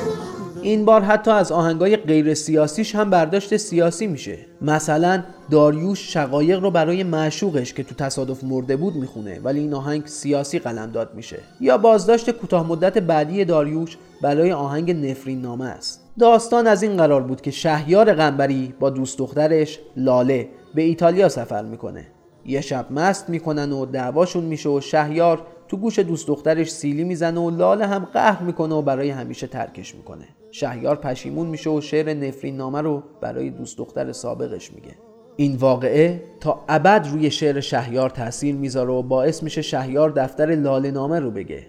این 0.62 0.84
بار 0.84 1.00
حتی 1.00 1.30
از 1.30 1.52
آهنگای 1.52 1.96
غیر 1.96 2.34
سیاسیش 2.34 2.94
هم 2.94 3.10
برداشت 3.10 3.56
سیاسی 3.56 4.06
میشه. 4.06 4.38
مثلا 4.60 5.22
داریوش 5.50 6.12
شقایق 6.12 6.60
رو 6.60 6.70
برای 6.70 7.02
معشوقش 7.02 7.72
که 7.74 7.82
تو 7.82 7.94
تصادف 7.94 8.44
مرده 8.44 8.76
بود 8.76 8.96
می‌خونه 8.96 9.40
ولی 9.44 9.60
این 9.60 9.74
آهنگ 9.74 10.06
سیاسی 10.06 10.58
قلمداد 10.58 11.14
میشه. 11.14 11.38
یا 11.60 11.78
بازداشت 11.78 12.30
کوتاه 12.30 12.66
مدت 12.66 12.98
بعدی 12.98 13.44
داریوش 13.44 13.96
برای 14.22 14.52
آهنگ 14.52 15.06
نفرین 15.06 15.40
نامه 15.40 15.64
است. 15.64 16.00
داستان 16.18 16.66
از 16.66 16.82
این 16.82 16.96
قرار 16.96 17.22
بود 17.22 17.40
که 17.40 17.50
شهیار 17.50 18.12
قنبری 18.12 18.74
با 18.80 18.90
دوست 18.90 19.18
دخترش 19.18 19.78
لاله 19.96 20.48
به 20.74 20.82
ایتالیا 20.82 21.28
سفر 21.28 21.64
می‌کنه. 21.64 22.06
یه 22.46 22.60
شب 22.60 22.86
مست 22.90 23.28
می‌کنن 23.28 23.72
و 23.72 23.86
دعواشون 23.86 24.44
میشه 24.44 24.68
و 24.68 24.80
شهیار 24.80 25.46
تو 25.68 25.76
گوش 25.76 25.98
دوست 25.98 26.26
دخترش 26.26 26.70
سیلی 26.70 27.04
می‌زنه 27.04 27.40
و 27.40 27.50
لاله 27.50 27.86
هم 27.86 28.04
قهر 28.04 28.42
می‌کنه 28.42 28.74
و 28.74 28.82
برای 28.82 29.10
همیشه 29.10 29.46
ترکش 29.46 29.94
می‌کنه. 29.94 30.24
شهیار 30.54 30.96
پشیمون 30.96 31.46
میشه 31.46 31.70
و 31.70 31.80
شعر 31.80 32.14
نفرین 32.14 32.56
نامه 32.56 32.80
رو 32.80 33.02
برای 33.20 33.50
دوست 33.50 33.78
دختر 33.78 34.12
سابقش 34.12 34.72
میگه. 34.72 34.94
این 35.36 35.56
واقعه 35.56 36.22
تا 36.40 36.64
ابد 36.68 37.08
روی 37.12 37.30
شعر 37.30 37.60
شهیار 37.60 38.10
تاثیر 38.10 38.54
می‌ذاره 38.54 38.92
و 38.92 39.02
باعث 39.02 39.42
میشه 39.42 39.62
شهیار 39.62 40.10
دفتر 40.10 40.46
لاله 40.46 40.90
نامه 40.90 41.20
رو 41.20 41.30
بگه. 41.30 41.66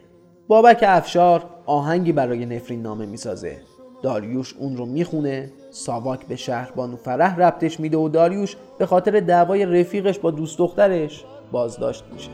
بابک 0.47 0.83
افشار 0.87 1.43
آهنگی 1.65 2.11
برای 2.11 2.45
نفرین 2.45 2.81
نامه 2.81 3.05
می‌سازه. 3.05 3.57
داریوش 4.01 4.55
اون 4.59 4.77
رو 4.77 4.85
می‌خونه 4.85 5.51
ساواک 5.71 6.27
به 6.27 6.35
شهر 6.35 6.71
بانو 6.75 6.95
فرح 6.95 7.39
ربطش 7.39 7.79
میده 7.79 7.97
و 7.97 8.09
داریوش 8.09 8.55
به 8.77 8.85
خاطر 8.85 9.19
دعوای 9.19 9.65
رفیقش 9.65 10.19
با 10.19 10.31
دوست 10.31 10.57
دخترش 10.57 11.23
بازداشت 11.51 12.03
میشه. 12.13 12.29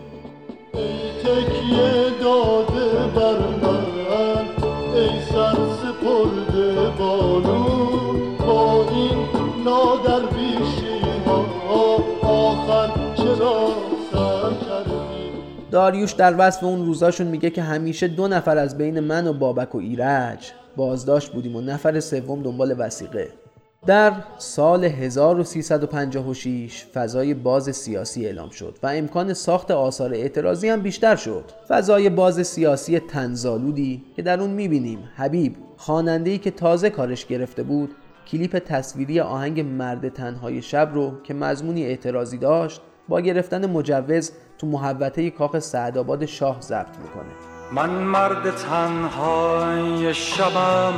ای 4.96 5.10
سر 5.32 5.56
سپرده 5.82 6.90
با 8.40 8.86
این 8.92 9.18
نادر 9.66 10.22
آخر 12.24 12.92
چرا 13.16 13.70
داریوش 15.72 16.12
در 16.12 16.36
وصف 16.38 16.64
اون 16.64 16.86
روزاشون 16.86 17.28
میگه 17.28 17.50
که 17.50 17.62
همیشه 17.62 18.08
دو 18.08 18.28
نفر 18.28 18.58
از 18.58 18.78
بین 18.78 19.00
من 19.00 19.28
و 19.28 19.34
بابک 19.34 19.76
و 19.76 19.78
ایرج 19.78 20.52
بازداشت 20.76 21.32
بودیم 21.32 21.56
و 21.56 21.62
نفر 21.62 22.00
سوم 22.00 22.44
دنبال 22.44 22.76
وسیقه. 22.78 23.30
در 23.86 24.14
سال 24.38 24.84
1356 24.84 26.86
فضای 26.94 27.34
باز 27.34 27.76
سیاسی 27.76 28.26
اعلام 28.26 28.50
شد 28.50 28.78
و 28.84 28.88
امکان 28.88 29.34
ساخت 29.34 29.72
آثار 29.72 30.14
اعتراضی 30.14 30.70
هم 30.70 30.82
بیشتر 30.82 31.16
شد. 31.16 31.44
فضای 31.68 32.10
باز 32.10 32.48
سیاسی 32.48 33.00
تنزالودی 33.00 34.04
که 34.16 34.22
در 34.22 34.40
اون 34.40 34.50
می‌بینیم 34.50 35.10
حبیب 35.16 35.56
خواننده‌ای 35.78 36.38
که 36.38 36.52
تازه 36.52 36.90
کارش 36.90 37.26
گرفته 37.26 37.64
بود 37.64 37.96
کلیپ 38.28 38.58
تصویری 38.58 39.20
آهنگ 39.20 39.60
مرد 39.60 40.10
تنهای 40.10 40.62
شب 40.62 40.92
رو 40.94 41.22
که 41.24 41.34
مضمونی 41.34 41.86
اعتراضی 41.86 42.38
داشت 42.38 42.82
با 43.08 43.22
گرفتن 43.22 43.66
مجوز 43.66 44.32
تو 44.58 44.68
محوطه 44.68 45.30
کاخ 45.30 45.60
سعدآباد 45.60 46.26
شاه 46.26 46.62
ضبط 46.62 46.98
می‌کنه. 47.04 47.32
من 47.74 47.90
مرد 47.90 48.56
تنهای 48.56 50.14
شبم 50.14 50.94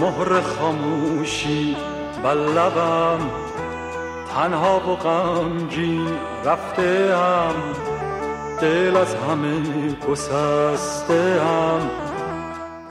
مهر 0.00 0.40
خاموشی 0.40 1.76
بر 2.24 2.34
لبم 2.34 3.18
تنها 4.34 4.76
و 4.76 4.96
غمگین 4.96 6.08
رفته 6.44 7.16
هم 7.16 7.54
دل 8.60 8.96
از 8.96 9.14
همه 9.14 9.62
گسسته 10.08 11.42
هم 11.42 11.80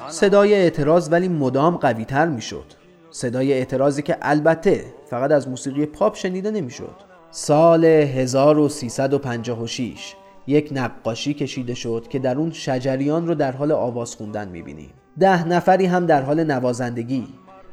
صدای 0.09 0.53
اعتراض 0.53 1.09
ولی 1.11 1.27
مدام 1.27 1.77
قوی 1.77 2.05
تر 2.05 2.27
می 2.27 2.41
شد. 2.41 2.65
صدای 3.11 3.53
اعتراضی 3.53 4.01
که 4.01 4.17
البته 4.21 4.85
فقط 5.09 5.31
از 5.31 5.47
موسیقی 5.47 5.85
پاپ 5.85 6.15
شنیده 6.15 6.51
نمی 6.51 6.71
شد. 6.71 6.95
سال 7.31 7.85
1356 7.85 10.15
یک 10.47 10.69
نقاشی 10.71 11.33
کشیده 11.33 11.73
شد 11.73 12.07
که 12.09 12.19
در 12.19 12.37
اون 12.37 12.51
شجریان 12.51 13.27
رو 13.27 13.35
در 13.35 13.51
حال 13.51 13.71
آواز 13.71 14.15
خوندن 14.15 14.47
می 14.47 14.61
بینیم. 14.61 14.93
ده 15.19 15.47
نفری 15.47 15.85
هم 15.85 16.05
در 16.05 16.21
حال 16.21 16.43
نوازندگی 16.43 17.27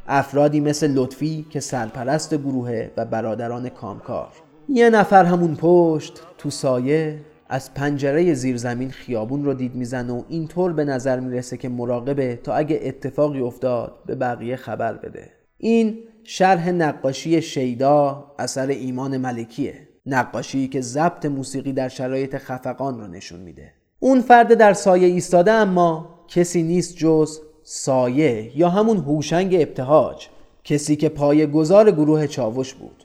افرادی 0.07 0.61
مثل 0.61 0.91
لطفی 0.91 1.47
که 1.51 1.61
سرپرست 1.61 2.35
گروهه 2.35 2.91
و 2.97 3.05
برادران 3.05 3.69
کامکار. 3.69 4.29
یه 4.69 4.91
نفر 4.91 5.25
همون 5.25 5.57
پشت 5.57 6.21
تو 6.39 6.51
سایه 6.51 7.21
از 7.49 7.75
پنجره 7.75 8.35
زیرزمین 8.35 8.91
خیابون 8.91 9.45
رو 9.45 9.55
دید 9.55 9.75
می‌زنه 9.75 10.13
و 10.13 10.23
اینطور 10.29 10.73
به 10.73 10.85
نظر 10.85 11.21
می‌رسه 11.21 11.57
که 11.57 11.69
مراقبه 11.69 12.37
تا 12.37 12.55
اگه 12.55 12.81
اتفاقی 12.83 13.41
افتاد 13.41 13.95
به 14.07 14.15
بقیه 14.15 14.57
خبر 14.57 14.93
بده. 14.93 15.31
این 15.59 15.99
شرح 16.25 16.71
نقاشی 16.71 17.43
شیدا 17.43 18.25
اثر 18.39 18.67
ایمان 18.67 19.17
ملکیه 19.17 19.89
نقاشی 20.07 20.69
که 20.69 20.81
ضبط 20.81 21.27
موسیقی 21.27 21.73
در 21.73 21.89
شرایط 21.89 22.37
خفقان 22.37 23.01
رو 23.01 23.07
نشون 23.07 23.41
میده. 23.41 23.73
اون 23.99 24.21
فرد 24.21 24.55
در 24.55 24.73
سایه 24.73 25.07
ایستاده 25.07 25.53
اما 25.53 26.20
کسی 26.31 26.63
نیست 26.63 26.97
جز 26.97 27.41
سایه 27.63 28.53
یا 28.59 28.69
همون 28.69 28.97
هوشنگ 28.97 29.55
ابتهاج 29.55 30.29
کسی 30.65 30.97
که 30.97 31.09
پای 31.09 31.47
گذار 31.47 31.91
گروه 31.91 32.27
چاوش 32.27 32.75
بود. 32.75 33.05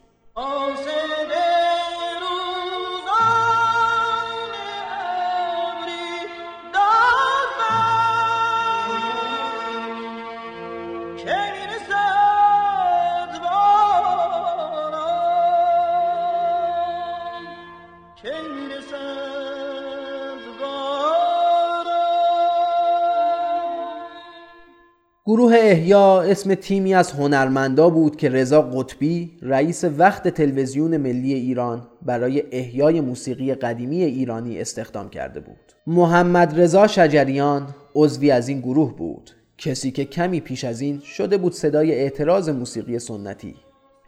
احیا 25.86 26.22
اسم 26.22 26.56
تیمی 26.56 26.94
از 26.94 27.12
هنرمندا 27.12 27.90
بود 27.90 28.16
که 28.16 28.30
رضا 28.30 28.62
قطبی 28.62 29.38
رئیس 29.42 29.84
وقت 29.84 30.28
تلویزیون 30.28 30.98
ملی 30.98 31.34
ایران 31.34 31.88
برای 32.02 32.44
احیای 32.52 33.02
موسیقی 33.02 33.54
قدیمی 33.54 34.04
ایرانی 34.04 34.62
استخدام 34.62 35.10
کرده 35.10 35.40
بود. 35.40 35.74
محمد 35.88 36.60
رضا 36.62 36.88
شجریان 36.88 37.68
عضوی 37.96 38.32
از 38.32 38.48
این 38.48 38.60
گروه 38.60 38.96
بود. 38.98 39.32
کسی 39.58 39.92
که 39.92 40.06
کمی 40.06 40.40
پیش 40.40 40.64
از 40.64 40.82
این 40.82 41.00
شده 41.00 41.38
بود 41.38 41.54
صدای 41.54 41.92
اعتراض 41.92 42.50
موسیقی 42.50 43.00
سنتی. 43.00 43.56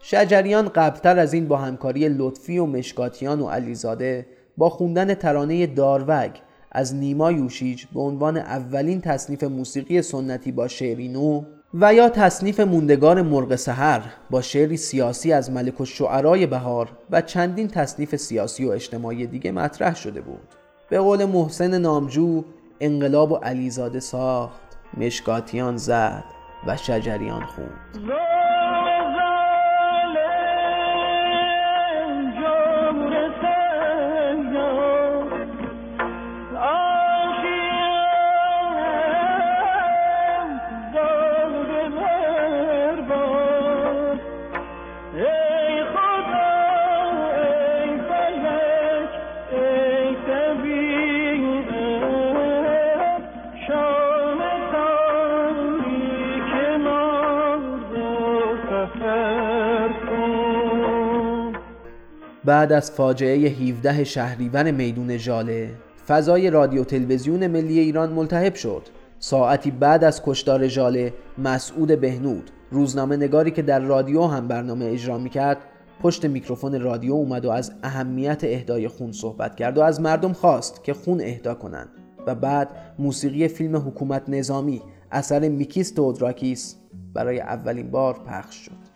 شجریان 0.02 0.68
قبلتر 0.68 1.18
از 1.18 1.34
این 1.34 1.48
با 1.48 1.56
همکاری 1.56 2.08
لطفی 2.08 2.58
و 2.58 2.66
مشکاتیان 2.66 3.40
و 3.40 3.48
علیزاده 3.48 4.26
با 4.56 4.70
خوندن 4.70 5.14
ترانه 5.14 5.66
داروگ 5.66 6.30
از 6.72 6.94
نیما 6.94 7.32
یوشیج 7.32 7.84
به 7.94 8.00
عنوان 8.00 8.36
اولین 8.36 9.00
تصنیف 9.00 9.44
موسیقی 9.44 10.02
سنتی 10.02 10.52
با 10.52 10.68
شعری 10.68 11.08
نو 11.08 11.44
و 11.74 11.94
یا 11.94 12.08
تصنیف 12.08 12.60
موندگار 12.60 13.22
مرغ 13.22 13.56
سحر 13.56 14.02
با 14.30 14.42
شعری 14.42 14.76
سیاسی 14.76 15.32
از 15.32 15.50
ملک 15.50 15.80
الشعرای 15.80 16.46
بهار 16.46 16.88
و 17.10 17.20
چندین 17.20 17.68
تصنیف 17.68 18.16
سیاسی 18.16 18.64
و 18.64 18.70
اجتماعی 18.70 19.26
دیگه 19.26 19.52
مطرح 19.52 19.94
شده 19.94 20.20
بود. 20.20 20.48
به 20.88 20.98
قول 20.98 21.24
محسن 21.24 21.78
نامجو 21.78 22.44
انقلاب 22.80 23.32
و 23.32 23.36
علیزاده 23.36 24.00
ساخت 24.00 24.60
مشکاتیان 24.96 25.76
زد 25.76 26.24
و 26.66 26.76
شجریان 26.76 27.44
خوند 27.44 28.27
بعد 62.58 62.72
از 62.72 62.90
فاجعه 62.90 63.48
17 63.48 64.04
شهریور 64.04 64.70
میدون 64.70 65.16
ژاله 65.16 65.70
فضای 66.08 66.50
رادیو 66.50 66.84
تلویزیون 66.84 67.46
ملی 67.46 67.78
ایران 67.78 68.12
ملتهب 68.12 68.54
شد. 68.54 68.82
ساعتی 69.18 69.70
بعد 69.70 70.04
از 70.04 70.22
کشتار 70.22 70.68
ژاله 70.68 71.14
مسعود 71.38 72.00
بهنود 72.00 72.50
روزنامه 72.70 73.16
نگاری 73.16 73.50
که 73.50 73.62
در 73.62 73.80
رادیو 73.80 74.22
هم 74.22 74.48
برنامه 74.48 74.84
اجرا 74.84 75.18
می‌کرد 75.18 75.56
پشت 76.02 76.24
میکروفون 76.24 76.80
رادیو 76.80 77.12
اومد 77.12 77.44
و 77.44 77.50
از 77.50 77.72
اهمیت 77.82 78.44
اهدای 78.44 78.88
خون 78.88 79.12
صحبت 79.12 79.56
کرد 79.56 79.78
و 79.78 79.80
از 79.80 80.00
مردم 80.00 80.32
خواست 80.32 80.84
که 80.84 80.94
خون 80.94 81.20
اهدا 81.20 81.54
کنند. 81.54 81.88
و 82.26 82.34
بعد 82.34 82.68
موسیقی 82.98 83.48
فیلم 83.48 83.76
حکومت 83.76 84.22
نظامی 84.28 84.82
اثر 85.10 85.48
میکیس 85.48 85.90
تودراکیس 85.90 86.76
برای 87.14 87.40
اولین 87.40 87.90
بار 87.90 88.14
پخش 88.14 88.56
شد. 88.56 88.88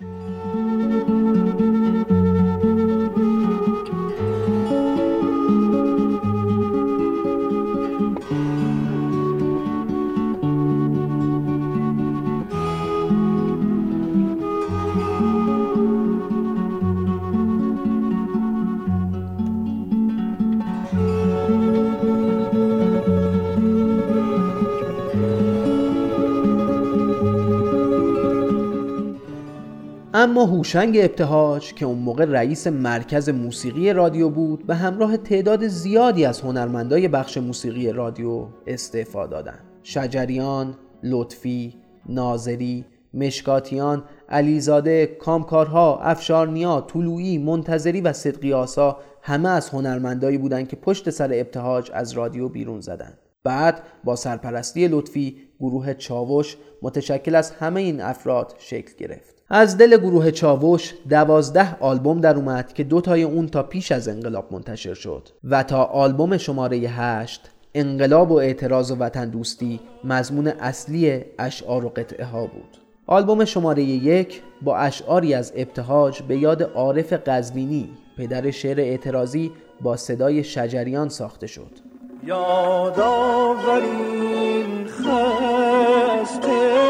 اما 30.23 30.45
هوشنگ 30.45 30.99
ابتهاج 31.03 31.75
که 31.75 31.87
اون 31.87 31.99
موقع 31.99 32.25
رئیس 32.25 32.67
مرکز 32.67 33.29
موسیقی 33.29 33.93
رادیو 33.93 34.29
بود 34.29 34.67
به 34.67 34.75
همراه 34.75 35.17
تعداد 35.17 35.67
زیادی 35.67 36.25
از 36.25 36.41
هنرمندای 36.41 37.09
بخش 37.09 37.39
موسیقی 37.39 37.93
رادیو 37.93 38.47
استعفا 38.67 39.27
دادن 39.27 39.59
شجریان، 39.83 40.75
لطفی، 41.03 41.75
ناظری، 42.09 42.85
مشکاتیان، 43.15 44.05
علیزاده، 44.29 45.07
کامکارها، 45.07 45.99
افشارنیا، 45.99 46.81
طلویی، 46.81 47.39
منتظری 47.39 48.01
و 48.01 48.13
صدقی 48.13 48.53
آسا 48.53 48.99
همه 49.23 49.49
از 49.49 49.69
هنرمندایی 49.69 50.39
بودند 50.39 50.69
که 50.69 50.77
پشت 50.77 51.11
سر 51.11 51.31
ابتهاج 51.33 51.91
از 51.95 52.13
رادیو 52.13 52.49
بیرون 52.49 52.81
زدند. 52.81 53.19
بعد 53.45 53.83
با 54.05 54.17
سرپرستی 54.17 54.89
لطفی 54.89 55.37
گروه 55.61 55.95
چاوش 55.95 56.57
متشکل 56.83 57.35
از 57.35 57.51
همه 57.51 57.81
این 57.81 58.01
افراد 58.01 58.55
شکل 58.59 58.93
گرفت. 58.99 59.42
از 59.55 59.79
دل 59.79 59.97
گروه 59.97 60.31
چاوش 60.31 60.95
دوازده 61.09 61.77
آلبوم 61.81 62.21
در 62.21 62.37
اومد 62.37 62.73
که 62.73 62.85
دوتای 62.85 63.23
اون 63.23 63.49
تا 63.49 63.63
پیش 63.63 63.93
از 63.93 64.09
انقلاب 64.09 64.53
منتشر 64.53 64.95
شد 64.95 65.29
و 65.45 65.63
تا 65.63 65.85
آلبوم 65.85 66.37
شماره 66.37 66.77
هشت 66.77 67.51
انقلاب 67.75 68.31
و 68.31 68.35
اعتراض 68.35 68.91
و 68.91 68.97
وطن 68.97 69.31
دوستی 69.31 69.81
مضمون 70.05 70.47
اصلی 70.47 71.25
اشعار 71.39 71.85
و 71.85 71.89
قطعه 71.89 72.25
ها 72.25 72.47
بود. 72.47 72.77
آلبوم 73.07 73.45
شماره 73.45 73.83
یک 73.83 74.43
با 74.63 74.77
اشعاری 74.77 75.35
از 75.35 75.53
ابتهاج 75.57 76.23
به 76.23 76.37
یاد 76.37 76.63
عارف 76.63 77.13
قزوینی 77.13 77.91
پدر 78.19 78.51
شعر 78.51 78.81
اعتراضی 78.81 79.53
با 79.81 79.97
صدای 79.97 80.45
شجریان 80.45 81.09
ساخته 81.09 81.47
شد. 81.47 81.71
یادآورین 82.27 83.67
خسته 84.87 86.82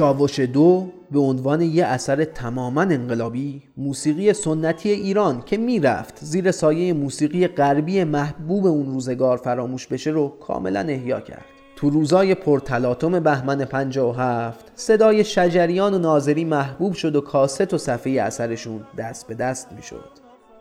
چاوش 0.00 0.40
دو 0.40 0.88
به 1.10 1.20
عنوان 1.20 1.60
یه 1.60 1.86
اثر 1.86 2.24
تماما 2.24 2.82
انقلابی 2.82 3.62
موسیقی 3.76 4.32
سنتی 4.32 4.90
ایران 4.90 5.42
که 5.46 5.56
می‌رفت 5.56 6.18
زیر 6.20 6.50
سایه 6.50 6.92
موسیقی 6.92 7.46
غربی 7.46 8.04
محبوب 8.04 8.66
اون 8.66 8.86
روزگار 8.86 9.36
فراموش 9.36 9.86
بشه 9.86 10.10
رو 10.10 10.28
کاملا 10.28 10.80
احیا 10.80 11.20
کرد. 11.20 11.44
تو 11.76 11.90
روزای 11.90 12.34
پرتلاطم 12.34 13.20
بهمن 13.20 13.64
57 13.64 14.72
صدای 14.74 15.24
شجریان 15.24 15.94
و 15.94 15.98
ناظری 15.98 16.44
محبوب 16.44 16.92
شد 16.92 17.16
و 17.16 17.20
کاست 17.20 17.74
و 17.74 17.78
صفحه 17.78 18.22
اثرشون 18.22 18.80
دست 18.98 19.26
به 19.26 19.34
دست 19.34 19.72
می‌شد. 19.76 20.10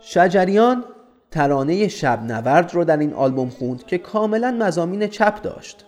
شجریان 0.01 0.83
ترانه 1.31 1.87
شب 1.87 2.23
نورد 2.23 2.73
رو 2.73 2.83
در 2.83 2.97
این 2.97 3.13
آلبوم 3.13 3.49
خوند 3.49 3.85
که 3.85 3.97
کاملا 3.97 4.51
مزامین 4.51 5.07
چپ 5.07 5.41
داشت. 5.41 5.85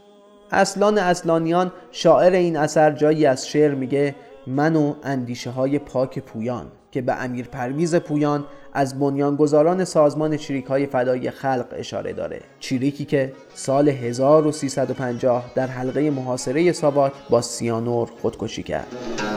اصلان 0.51 0.97
اصلانیان 0.97 1.71
شاعر 1.91 2.31
این 2.31 2.57
اثر 2.57 2.91
جایی 2.91 3.25
از 3.25 3.47
شعر 3.47 3.73
میگه 3.75 4.15
من 4.47 4.75
و 4.75 4.93
اندیشه 5.03 5.49
های 5.49 5.79
پاک 5.79 6.19
پویان 6.19 6.71
که 6.91 7.01
به 7.01 7.23
امیر 7.23 7.47
پرویز 7.47 7.95
پویان 7.95 8.45
از 8.73 8.99
بنیانگذاران 8.99 9.85
سازمان 9.85 10.37
چریک 10.37 10.65
های 10.65 10.85
فدایی 10.85 11.31
خلق 11.31 11.65
اشاره 11.71 12.13
داره. 12.13 12.41
چریکی 12.59 13.05
که 13.05 13.33
سال 13.53 13.89
1350 13.89 15.51
در 15.55 15.67
حلقه 15.67 16.09
محاصره 16.09 16.71
ساواک 16.71 17.11
با 17.29 17.41
سیانور 17.41 18.09
خودکشی 18.21 18.63
کرد. 18.63 18.87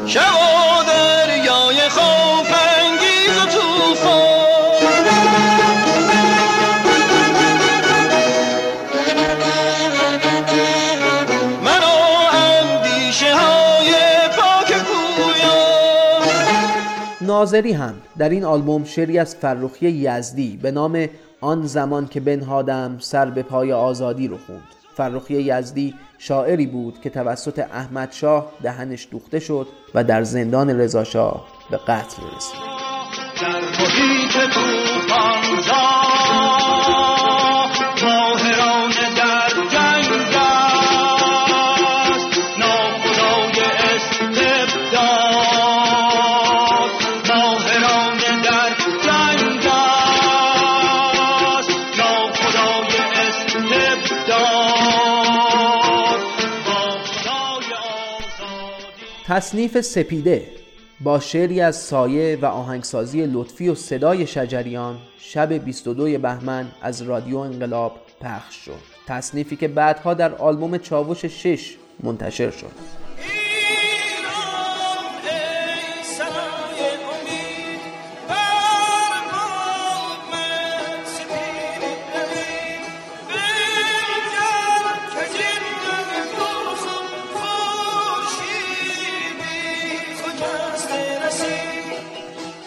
شب 0.07 0.21
و 0.21 0.85
دریای 0.85 1.89
خوف 1.89 2.55
انگیز 2.79 3.39
و 3.39 3.47
توفان 3.47 4.64
ناظری 17.45 17.73
هم 17.73 17.95
در 18.19 18.29
این 18.29 18.45
آلبوم 18.45 18.85
شعری 18.85 19.19
از 19.19 19.37
فرخی 19.37 19.89
یزدی 19.89 20.59
به 20.63 20.71
نام 20.71 21.07
آن 21.41 21.67
زمان 21.67 22.07
که 22.07 22.21
بنهادم 22.21 22.97
سر 23.01 23.31
به 23.31 23.43
پای 23.43 23.73
آزادی 23.73 24.29
رو 24.29 24.39
خوند. 24.47 24.63
فرخی 24.97 25.35
یزدی 25.35 25.95
شاعری 26.19 26.67
بود 26.67 27.01
که 27.01 27.11
توسط 27.11 27.59
احمد 27.59 28.13
شاه 28.13 28.53
دهنش 28.63 29.09
دوخته 29.11 29.41
شد 29.41 29.67
و 29.95 30.05
در 30.05 30.23
زندان 30.23 30.71
رضاشاه 30.71 31.47
به 31.71 31.77
قتل 31.77 32.23
رسید. 32.37 32.61
تصنیف 59.27 59.81
سپیده 59.81 60.47
با 61.01 61.21
شعری 61.21 61.61
از 61.61 61.77
سایه 61.77 62.39
و 62.43 62.47
آهنگسازی 62.47 63.27
لطفی 63.27 63.69
و 63.69 63.75
صدای 63.75 64.27
شجریان 64.27 64.99
شب 65.19 65.53
22 65.53 66.19
بهمن 66.19 66.67
از 66.83 67.03
رادیو 67.03 67.39
انقلاب 67.39 68.01
پخش 68.21 68.57
شد. 68.57 68.79
تصنیفی 69.07 69.57
که 69.57 69.69
بعدها 69.69 70.15
در 70.15 70.35
آلبوم 70.35 70.79
چاوش 70.79 71.27
6 71.27 71.77
منتشر 72.03 72.51
شد. 72.51 73.04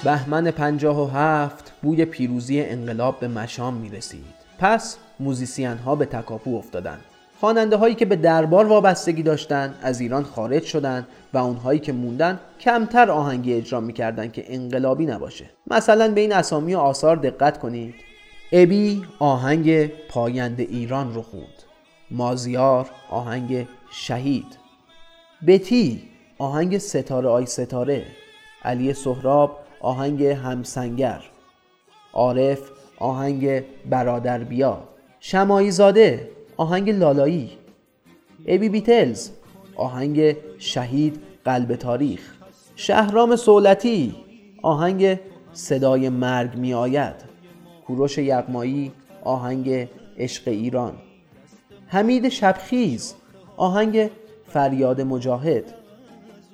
بهمن 0.07 0.51
57 0.51 1.71
بوی 1.81 2.05
پیروزی 2.05 2.61
انقلاب 2.61 3.19
به 3.19 3.27
مشام 3.27 3.73
می 3.73 3.89
رسید. 3.89 4.25
پس 4.59 4.97
موزیسین 5.19 5.77
ها 5.77 5.95
به 5.95 6.05
تکاپو 6.05 6.55
افتادند. 6.55 6.99
خواننده 7.39 7.75
هایی 7.75 7.95
که 7.95 8.05
به 8.05 8.15
دربار 8.15 8.65
وابستگی 8.65 9.23
داشتند 9.23 9.75
از 9.81 9.99
ایران 9.99 10.23
خارج 10.23 10.63
شدند 10.63 11.07
و 11.33 11.37
اونهایی 11.37 11.79
که 11.79 11.93
موندن 11.93 12.39
کمتر 12.59 13.11
آهنگی 13.11 13.53
اجرا 13.53 13.79
می‌کردند 13.79 14.31
که 14.31 14.43
انقلابی 14.47 15.05
نباشه. 15.05 15.49
مثلا 15.71 16.11
به 16.11 16.21
این 16.21 16.33
اسامی 16.33 16.75
و 16.75 16.79
آثار 16.79 17.15
دقت 17.15 17.59
کنید. 17.59 17.95
ابی 18.51 19.03
آهنگ 19.19 19.87
پاینده 19.87 20.63
ایران 20.63 21.13
رو 21.13 21.21
خوند. 21.21 21.63
مازیار 22.11 22.89
آهنگ 23.09 23.67
شهید. 23.91 24.57
بتی 25.47 26.03
آهنگ 26.37 26.77
ستاره 26.77 27.29
آی 27.29 27.45
ستاره 27.45 28.05
علی 28.63 28.93
سهراب 28.93 29.66
آهنگ 29.79 30.23
همسنگر 30.23 31.23
عارف 32.13 32.59
آهنگ 32.97 33.63
برادر 33.89 34.43
بیا 34.43 34.83
شمایی 35.19 35.71
زاده 35.71 36.29
آهنگ 36.57 36.89
لالایی 36.89 37.57
ابی 38.47 38.69
بیتلز 38.69 39.29
آهنگ 39.75 40.35
شهید 40.59 41.19
قلب 41.45 41.75
تاریخ 41.75 42.37
شهرام 42.75 43.35
سولتی 43.35 44.15
آهنگ 44.61 45.19
صدای 45.53 46.09
مرگ 46.09 46.55
می 46.55 46.73
آید 46.73 47.15
کوروش 47.87 48.17
یغمایی 48.17 48.91
آهنگ 49.23 49.87
عشق 50.17 50.47
ایران 50.47 50.93
حمید 51.87 52.29
شبخیز 52.29 53.15
آهنگ 53.57 54.09
فریاد 54.47 55.01
مجاهد 55.01 55.73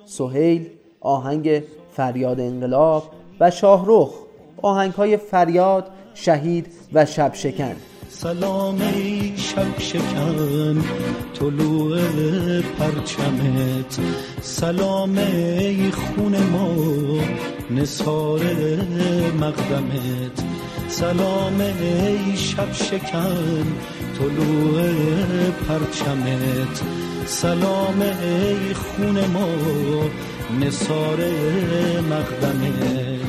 سهیل 0.05 0.69
آهنگ 0.99 1.63
فریاد 1.95 2.39
انقلاب 2.39 3.03
و 3.39 3.51
شاهرخ 3.51 4.09
آهنگ 4.61 4.93
های 4.93 5.17
فریاد 5.17 5.87
شهید 6.13 6.67
و 6.93 7.05
شب 7.05 7.33
شکن 7.33 7.75
سلام 8.09 8.79
شب 9.35 9.79
شکن 9.79 10.83
طلوع 11.33 11.99
پرچمت. 12.61 13.99
سلام 14.41 15.19
خون 15.91 16.35
ما 16.37 16.75
نثار 17.71 18.41
مقدمت. 19.39 20.43
سلام 20.87 21.61
شب 22.35 22.73
شکن 22.73 23.65
طلوع 24.19 24.81
پرچمت. 25.67 26.81
سلام 27.25 28.01
ای 28.01 28.73
خون 28.73 29.25
ما 29.25 29.47
نثار 30.65 31.17
مقدمت 32.09 33.21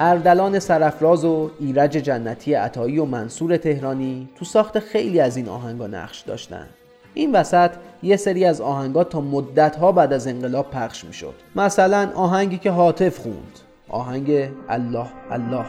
اردلان 0.00 0.58
سرفراز 0.58 1.24
و 1.24 1.50
ایرج 1.60 1.90
جنتی 1.90 2.54
عطایی 2.54 2.98
و 2.98 3.04
منصور 3.04 3.56
تهرانی 3.56 4.28
تو 4.38 4.44
ساخت 4.44 4.78
خیلی 4.78 5.20
از 5.20 5.36
این 5.36 5.48
آهنگا 5.48 5.86
نقش 5.86 6.20
داشتن. 6.20 6.66
این 7.14 7.32
وسط 7.32 7.70
یه 8.02 8.16
سری 8.16 8.44
از 8.44 8.60
آهنگات 8.60 9.08
تا 9.08 9.20
مدتها 9.20 9.92
بعد 9.92 10.12
از 10.12 10.26
انقلاب 10.26 10.70
پخش 10.70 11.04
می‌شد. 11.04 11.34
مثلا 11.56 12.10
آهنگی 12.14 12.58
که 12.58 12.70
حاطف 12.70 13.18
خوند. 13.18 13.58
آهنگ 13.88 14.48
الله 14.68 15.06
الله. 15.30 15.66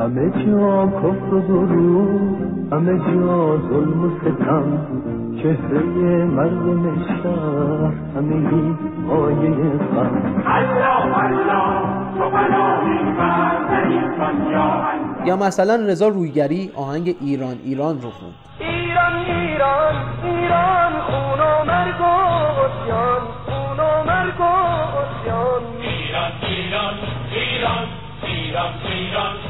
همه 0.00 0.30
جا 0.30 0.86
کفر 0.86 1.34
و 1.34 1.66
درود 1.66 2.72
همه 2.72 2.98
جا 2.98 3.58
ظلم 3.68 4.04
و 4.04 4.10
ستم 4.20 4.86
چهره 5.42 6.24
مردم 6.24 7.04
شهر 7.06 7.92
همه 8.16 8.74
مایه 9.06 9.50
غم 9.94 10.12
یا 15.24 15.36
مثلا 15.36 15.76
رضا 15.76 16.08
رویگری 16.08 16.70
آهنگ 16.76 17.16
ایران 17.20 17.56
ایران 17.64 18.00
رو 18.00 18.10
خوند. 18.10 18.34
ایران 18.58 19.14
ایران 19.14 19.94
ایران 20.24 20.92
خون 21.00 21.40
و 21.40 21.64
مرگ 21.66 22.00
و 22.00 22.04
عصیان 22.62 23.22
خون 23.46 23.80
و 23.80 24.04
مرگ 24.06 24.40
و 24.40 24.44
عصیان. 25.00 25.62
ایران 25.80 26.32
ایران 26.42 26.94
ایران 27.32 27.86
ایران 28.22 28.72
ایران. 28.86 29.49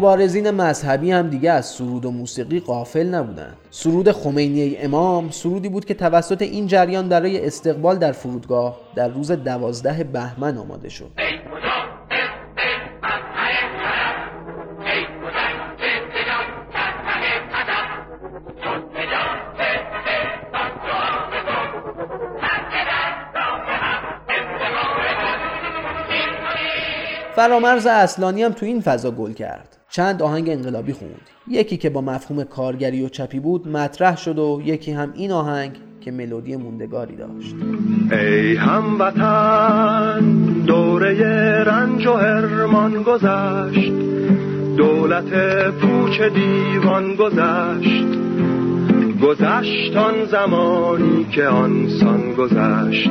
مبارزین 0.00 0.50
مذهبی 0.50 1.12
هم 1.12 1.30
دیگه 1.30 1.50
از 1.50 1.66
سرود 1.66 2.04
و 2.04 2.10
موسیقی 2.10 2.60
غافل 2.60 3.06
نبودند. 3.06 3.56
سرود 3.70 4.12
خمینی 4.12 4.76
امام 4.76 5.30
سرودی 5.30 5.68
بود 5.68 5.84
که 5.84 5.94
توسط 5.94 6.42
این 6.42 6.66
جریان 6.66 7.08
برای 7.08 7.46
استقبال 7.46 7.98
در 7.98 8.12
فرودگاه 8.12 8.80
در 8.94 9.08
روز 9.08 9.32
دوازده 9.32 10.04
بهمن 10.04 10.58
آماده 10.58 10.88
شد. 10.88 11.10
فرامرز 27.36 27.86
اصلانی 27.86 28.42
هم 28.42 28.52
تو 28.52 28.66
این 28.66 28.80
فضا 28.80 29.10
گل 29.10 29.32
کرد. 29.32 29.79
چند 29.90 30.22
آهنگ 30.22 30.50
انقلابی 30.50 30.92
خوند. 30.92 31.20
یکی 31.48 31.76
که 31.76 31.90
با 31.90 32.00
مفهوم 32.00 32.44
کارگری 32.44 33.04
و 33.04 33.08
چپی 33.08 33.40
بود 33.40 33.68
مطرح 33.68 34.16
شد 34.16 34.38
و 34.38 34.62
یکی 34.64 34.92
هم 34.92 35.12
این 35.14 35.32
آهنگ 35.32 35.72
که 36.00 36.10
ملودی 36.10 36.56
موندگاری 36.56 37.16
داشت. 37.16 37.54
ای 38.12 38.56
هموطن 38.56 40.20
دوره 40.66 41.22
رنج 41.64 42.06
و 42.06 42.12
هرمان 42.12 43.02
گذشت. 43.02 43.92
دولت 44.76 45.32
پوچ 45.74 46.20
دیوان 46.22 47.14
گذشت. 47.14 48.06
گذشت 49.22 49.96
آن 49.96 50.24
زمانی 50.24 51.24
که 51.24 51.44
آنسان 51.44 52.34
گذشت. 52.34 53.10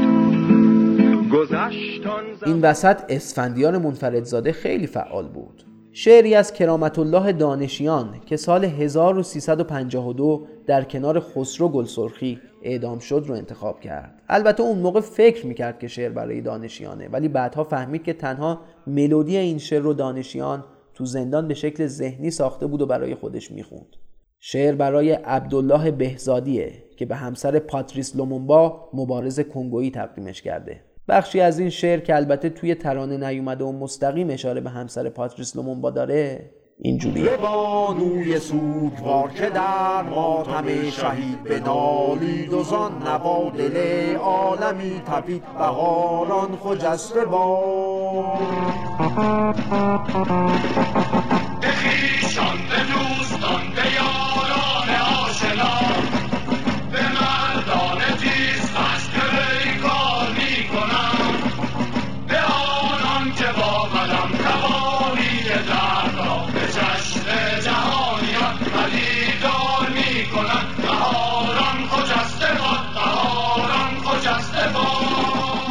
گذشت 1.32 2.08
آن 2.08 2.24
زمانی 2.40 2.54
این 2.54 2.62
وسط 2.62 2.98
اسفندیار 3.10 3.78
منفردزاده 3.78 4.52
خیلی 4.52 4.88
فعال 4.88 5.28
بود. 5.28 5.69
شعری 6.02 6.36
از 6.36 6.54
کرامت 6.54 7.00
الله 7.00 7.32
دانشیان 7.32 8.22
که 8.26 8.38
سال 8.38 8.66
1352 8.66 10.48
در 10.68 10.84
کنار 10.84 11.20
خسرو 11.20 11.70
گلسرخی 11.70 12.40
اعدام 12.64 13.00
شد 13.00 13.24
رو 13.28 13.36
انتخاب 13.36 13.80
کرد. 13.80 14.22
البته 14.30 14.64
اون 14.64 14.80
موقع 14.80 15.00
فکر 15.00 15.46
می‌کرد 15.46 15.80
که 15.80 15.88
شعر 15.88 16.10
برای 16.12 16.42
دانشیانه 16.42 17.08
ولی 17.08 17.28
بعدها 17.28 17.64
فهمید 17.64 18.04
که 18.04 18.14
تنها 18.14 18.62
ملودی 18.88 19.38
این 19.38 19.58
شعر 19.58 19.82
رو 19.82 19.94
دانشیان 19.94 20.64
تو 20.94 21.06
زندان 21.06 21.48
به 21.48 21.54
شکل 21.54 21.88
ذهنی 21.88 22.32
ساخته 22.32 22.68
بود 22.68 22.82
و 22.82 22.86
برای 22.86 23.16
خودش 23.16 23.52
می‌خوند. 23.52 23.96
شعر 24.40 24.76
برای 24.76 25.12
عبدالله 25.12 25.92
بهزادیه 25.92 26.74
که 26.98 27.06
به 27.06 27.16
همسر 27.16 27.60
پاتریس 27.60 28.16
لومونبا 28.16 28.90
مبارز 28.94 29.40
کنگویی 29.40 29.92
تقدیمش 29.92 30.42
کرده. 30.42 30.89
بخشی 31.10 31.42
از 31.42 31.60
این 31.60 31.70
شعر 31.70 32.00
که 32.00 32.16
البته 32.16 32.50
توی 32.50 32.76
ترانه 32.76 33.30
نیومده 33.30 33.64
و 33.64 33.72
مستقیم 33.72 34.30
اشاره 34.30 34.62
به 34.62 34.70
همسر 34.70 35.10
پاتریس 35.10 35.56
لومونبا 35.56 35.92
داره 35.92 36.50
اینجوریه. 36.82 37.38
بانوی 37.38 38.40
سوگوار 38.40 39.30
که 39.30 39.50
در 39.50 40.02
ماتم 40.02 40.90
شهید 40.90 41.44
بنالید 41.44 42.54
و 42.54 42.64
زان 42.64 42.92
نوا 43.08 43.52
دل 43.58 44.16
عالمی 44.16 45.02
تپید 45.06 45.44
بهاران 45.58 46.56
خجسته 46.56 47.26
باد. 47.26 48.40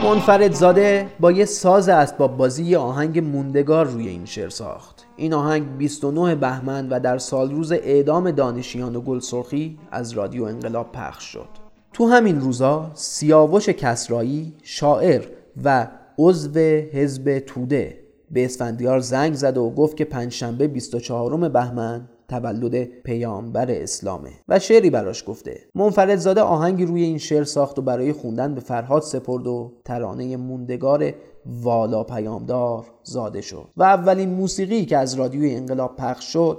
منفرد 0.08 0.54
زاده 0.54 1.06
با 1.20 1.32
یه 1.32 1.44
ساز 1.44 1.88
اسباب 1.88 2.36
بازی 2.36 2.64
یه 2.64 2.78
آهنگ 2.78 3.18
موندگار 3.18 3.86
روی 3.86 4.08
این 4.08 4.24
شعر 4.24 4.48
ساخت. 4.48 5.06
این 5.16 5.34
آهنگ 5.34 5.76
29 5.76 6.34
بهمن 6.34 6.88
و 6.88 7.00
در 7.00 7.18
سال 7.18 7.50
روز 7.50 7.72
اعدام 7.72 8.30
دانشیان 8.30 8.96
و 8.96 9.00
گلسرخی 9.00 9.78
از 9.90 10.12
رادیو 10.12 10.44
انقلاب 10.44 10.92
پخش 10.92 11.24
شد. 11.24 11.48
تو 11.92 12.06
همین 12.06 12.40
روزا 12.40 12.90
سیاوش 12.94 13.68
کسرایی 13.68 14.54
شاعر 14.62 15.24
و 15.64 15.88
عضو 16.18 16.58
حزب 16.92 17.38
توده 17.38 17.98
به 18.30 18.44
اسفندیار 18.44 19.00
زنگ 19.00 19.34
زد 19.34 19.56
و 19.56 19.70
گفت 19.70 19.96
که 19.96 20.04
پنجشنبه 20.04 20.68
24 20.68 21.48
بهمن 21.48 22.08
تولد 22.28 22.84
پیامبر 22.84 23.70
اسلامه. 23.70 24.30
و 24.48 24.58
شعری 24.58 24.90
براش 24.90 25.24
گفته 25.26 25.60
منفرد 25.74 26.16
زاده 26.16 26.40
آهنگی 26.40 26.84
روی 26.84 27.02
این 27.02 27.18
شعر 27.18 27.44
ساخت 27.44 27.78
و 27.78 27.82
برای 27.82 28.12
خوندن 28.12 28.54
به 28.54 28.60
فرهاد 28.60 29.02
سپرد 29.02 29.46
و 29.46 29.72
ترانه 29.84 30.36
موندگار 30.36 31.14
والا 31.46 32.04
پیامدار 32.04 32.84
زاده 33.02 33.40
شد. 33.40 33.68
و 33.76 33.82
اولین 33.82 34.28
موسیقی 34.30 34.84
که 34.84 34.96
از 34.96 35.14
رادیوی 35.14 35.54
انقلاب 35.54 35.96
پخش 35.96 36.32
شد 36.32 36.58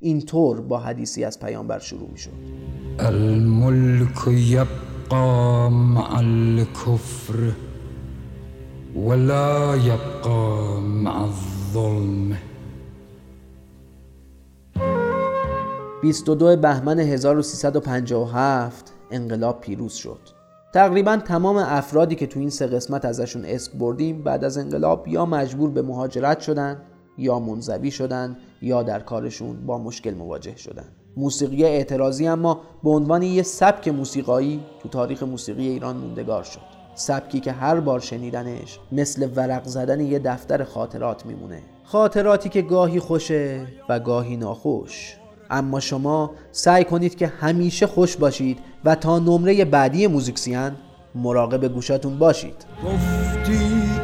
اینطور 0.00 0.60
با 0.60 0.78
حدیثی 0.78 1.24
از 1.24 1.40
پیامبر 1.40 1.78
شروع 1.78 2.10
می 2.10 2.18
شد 2.18 2.30
الملك 2.98 4.26
يبقى 4.26 5.70
مع 5.70 6.18
الكفر 6.18 7.52
ولا 8.96 9.76
يبقى 9.76 10.80
مع 10.80 11.22
الظلم. 11.22 12.49
22 16.02 16.56
بهمن 16.56 16.98
1357 16.98 18.92
انقلاب 19.10 19.60
پیروز 19.60 19.92
شد. 19.92 20.18
تقریبا 20.74 21.16
تمام 21.16 21.56
افرادی 21.56 22.14
که 22.14 22.26
تو 22.26 22.40
این 22.40 22.50
سه 22.50 22.66
قسمت 22.66 23.04
ازشون 23.04 23.44
اسم 23.44 23.78
بردیم 23.78 24.22
بعد 24.22 24.44
از 24.44 24.58
انقلاب 24.58 25.08
یا 25.08 25.26
مجبور 25.26 25.70
به 25.70 25.82
مهاجرت 25.82 26.40
شدن 26.40 26.82
یا 27.18 27.38
منزوی 27.38 27.90
شدن 27.90 28.36
یا 28.62 28.82
در 28.82 29.00
کارشون 29.00 29.66
با 29.66 29.78
مشکل 29.78 30.14
مواجه 30.14 30.56
شدن. 30.56 30.84
موسیقی 31.16 31.64
اعتراضی 31.64 32.26
اما 32.26 32.60
به 32.84 32.90
عنوان 32.90 33.22
یه 33.22 33.42
سبک 33.42 33.88
موسیقایی 33.88 34.60
تو 34.82 34.88
تاریخ 34.88 35.22
موسیقی 35.22 35.68
ایران 35.68 35.96
موندگار 35.96 36.42
شد. 36.42 36.60
سبکی 36.94 37.40
که 37.40 37.52
هر 37.52 37.80
بار 37.80 38.00
شنیدنش 38.00 38.78
مثل 38.92 39.28
ورق 39.36 39.64
زدن 39.64 40.00
یه 40.00 40.18
دفتر 40.18 40.64
خاطرات 40.64 41.26
میمونه. 41.26 41.62
خاطراتی 41.84 42.48
که 42.48 42.62
گاهی 42.62 43.00
خوشه 43.00 43.66
و 43.88 44.00
گاهی 44.00 44.36
ناخوش. 44.36 45.16
اما 45.50 45.80
شما 45.80 46.30
سعی 46.52 46.84
کنید 46.84 47.16
که 47.16 47.26
همیشه 47.26 47.86
خوش 47.86 48.16
باشید 48.16 48.58
و 48.84 48.94
تا 48.94 49.18
نمره 49.18 49.64
بعدی 49.64 50.06
موزیکسیان 50.06 50.76
مراقب 51.14 51.68
گوشاتون 51.68 52.18
باشید. 52.18 52.64
گفتی 52.84 53.58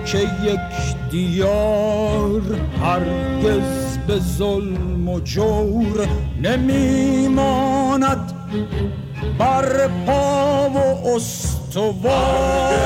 که 0.05 0.19
یک 0.19 1.11
دیار 1.11 2.43
هرگز 2.83 3.99
به 4.07 4.19
ظلم 4.19 5.09
و 5.09 5.21
جور 5.21 6.09
نمیماند. 6.43 8.33
بر 9.39 9.89
پا 10.07 10.71
و 10.71 10.79
استوار. 11.09 12.77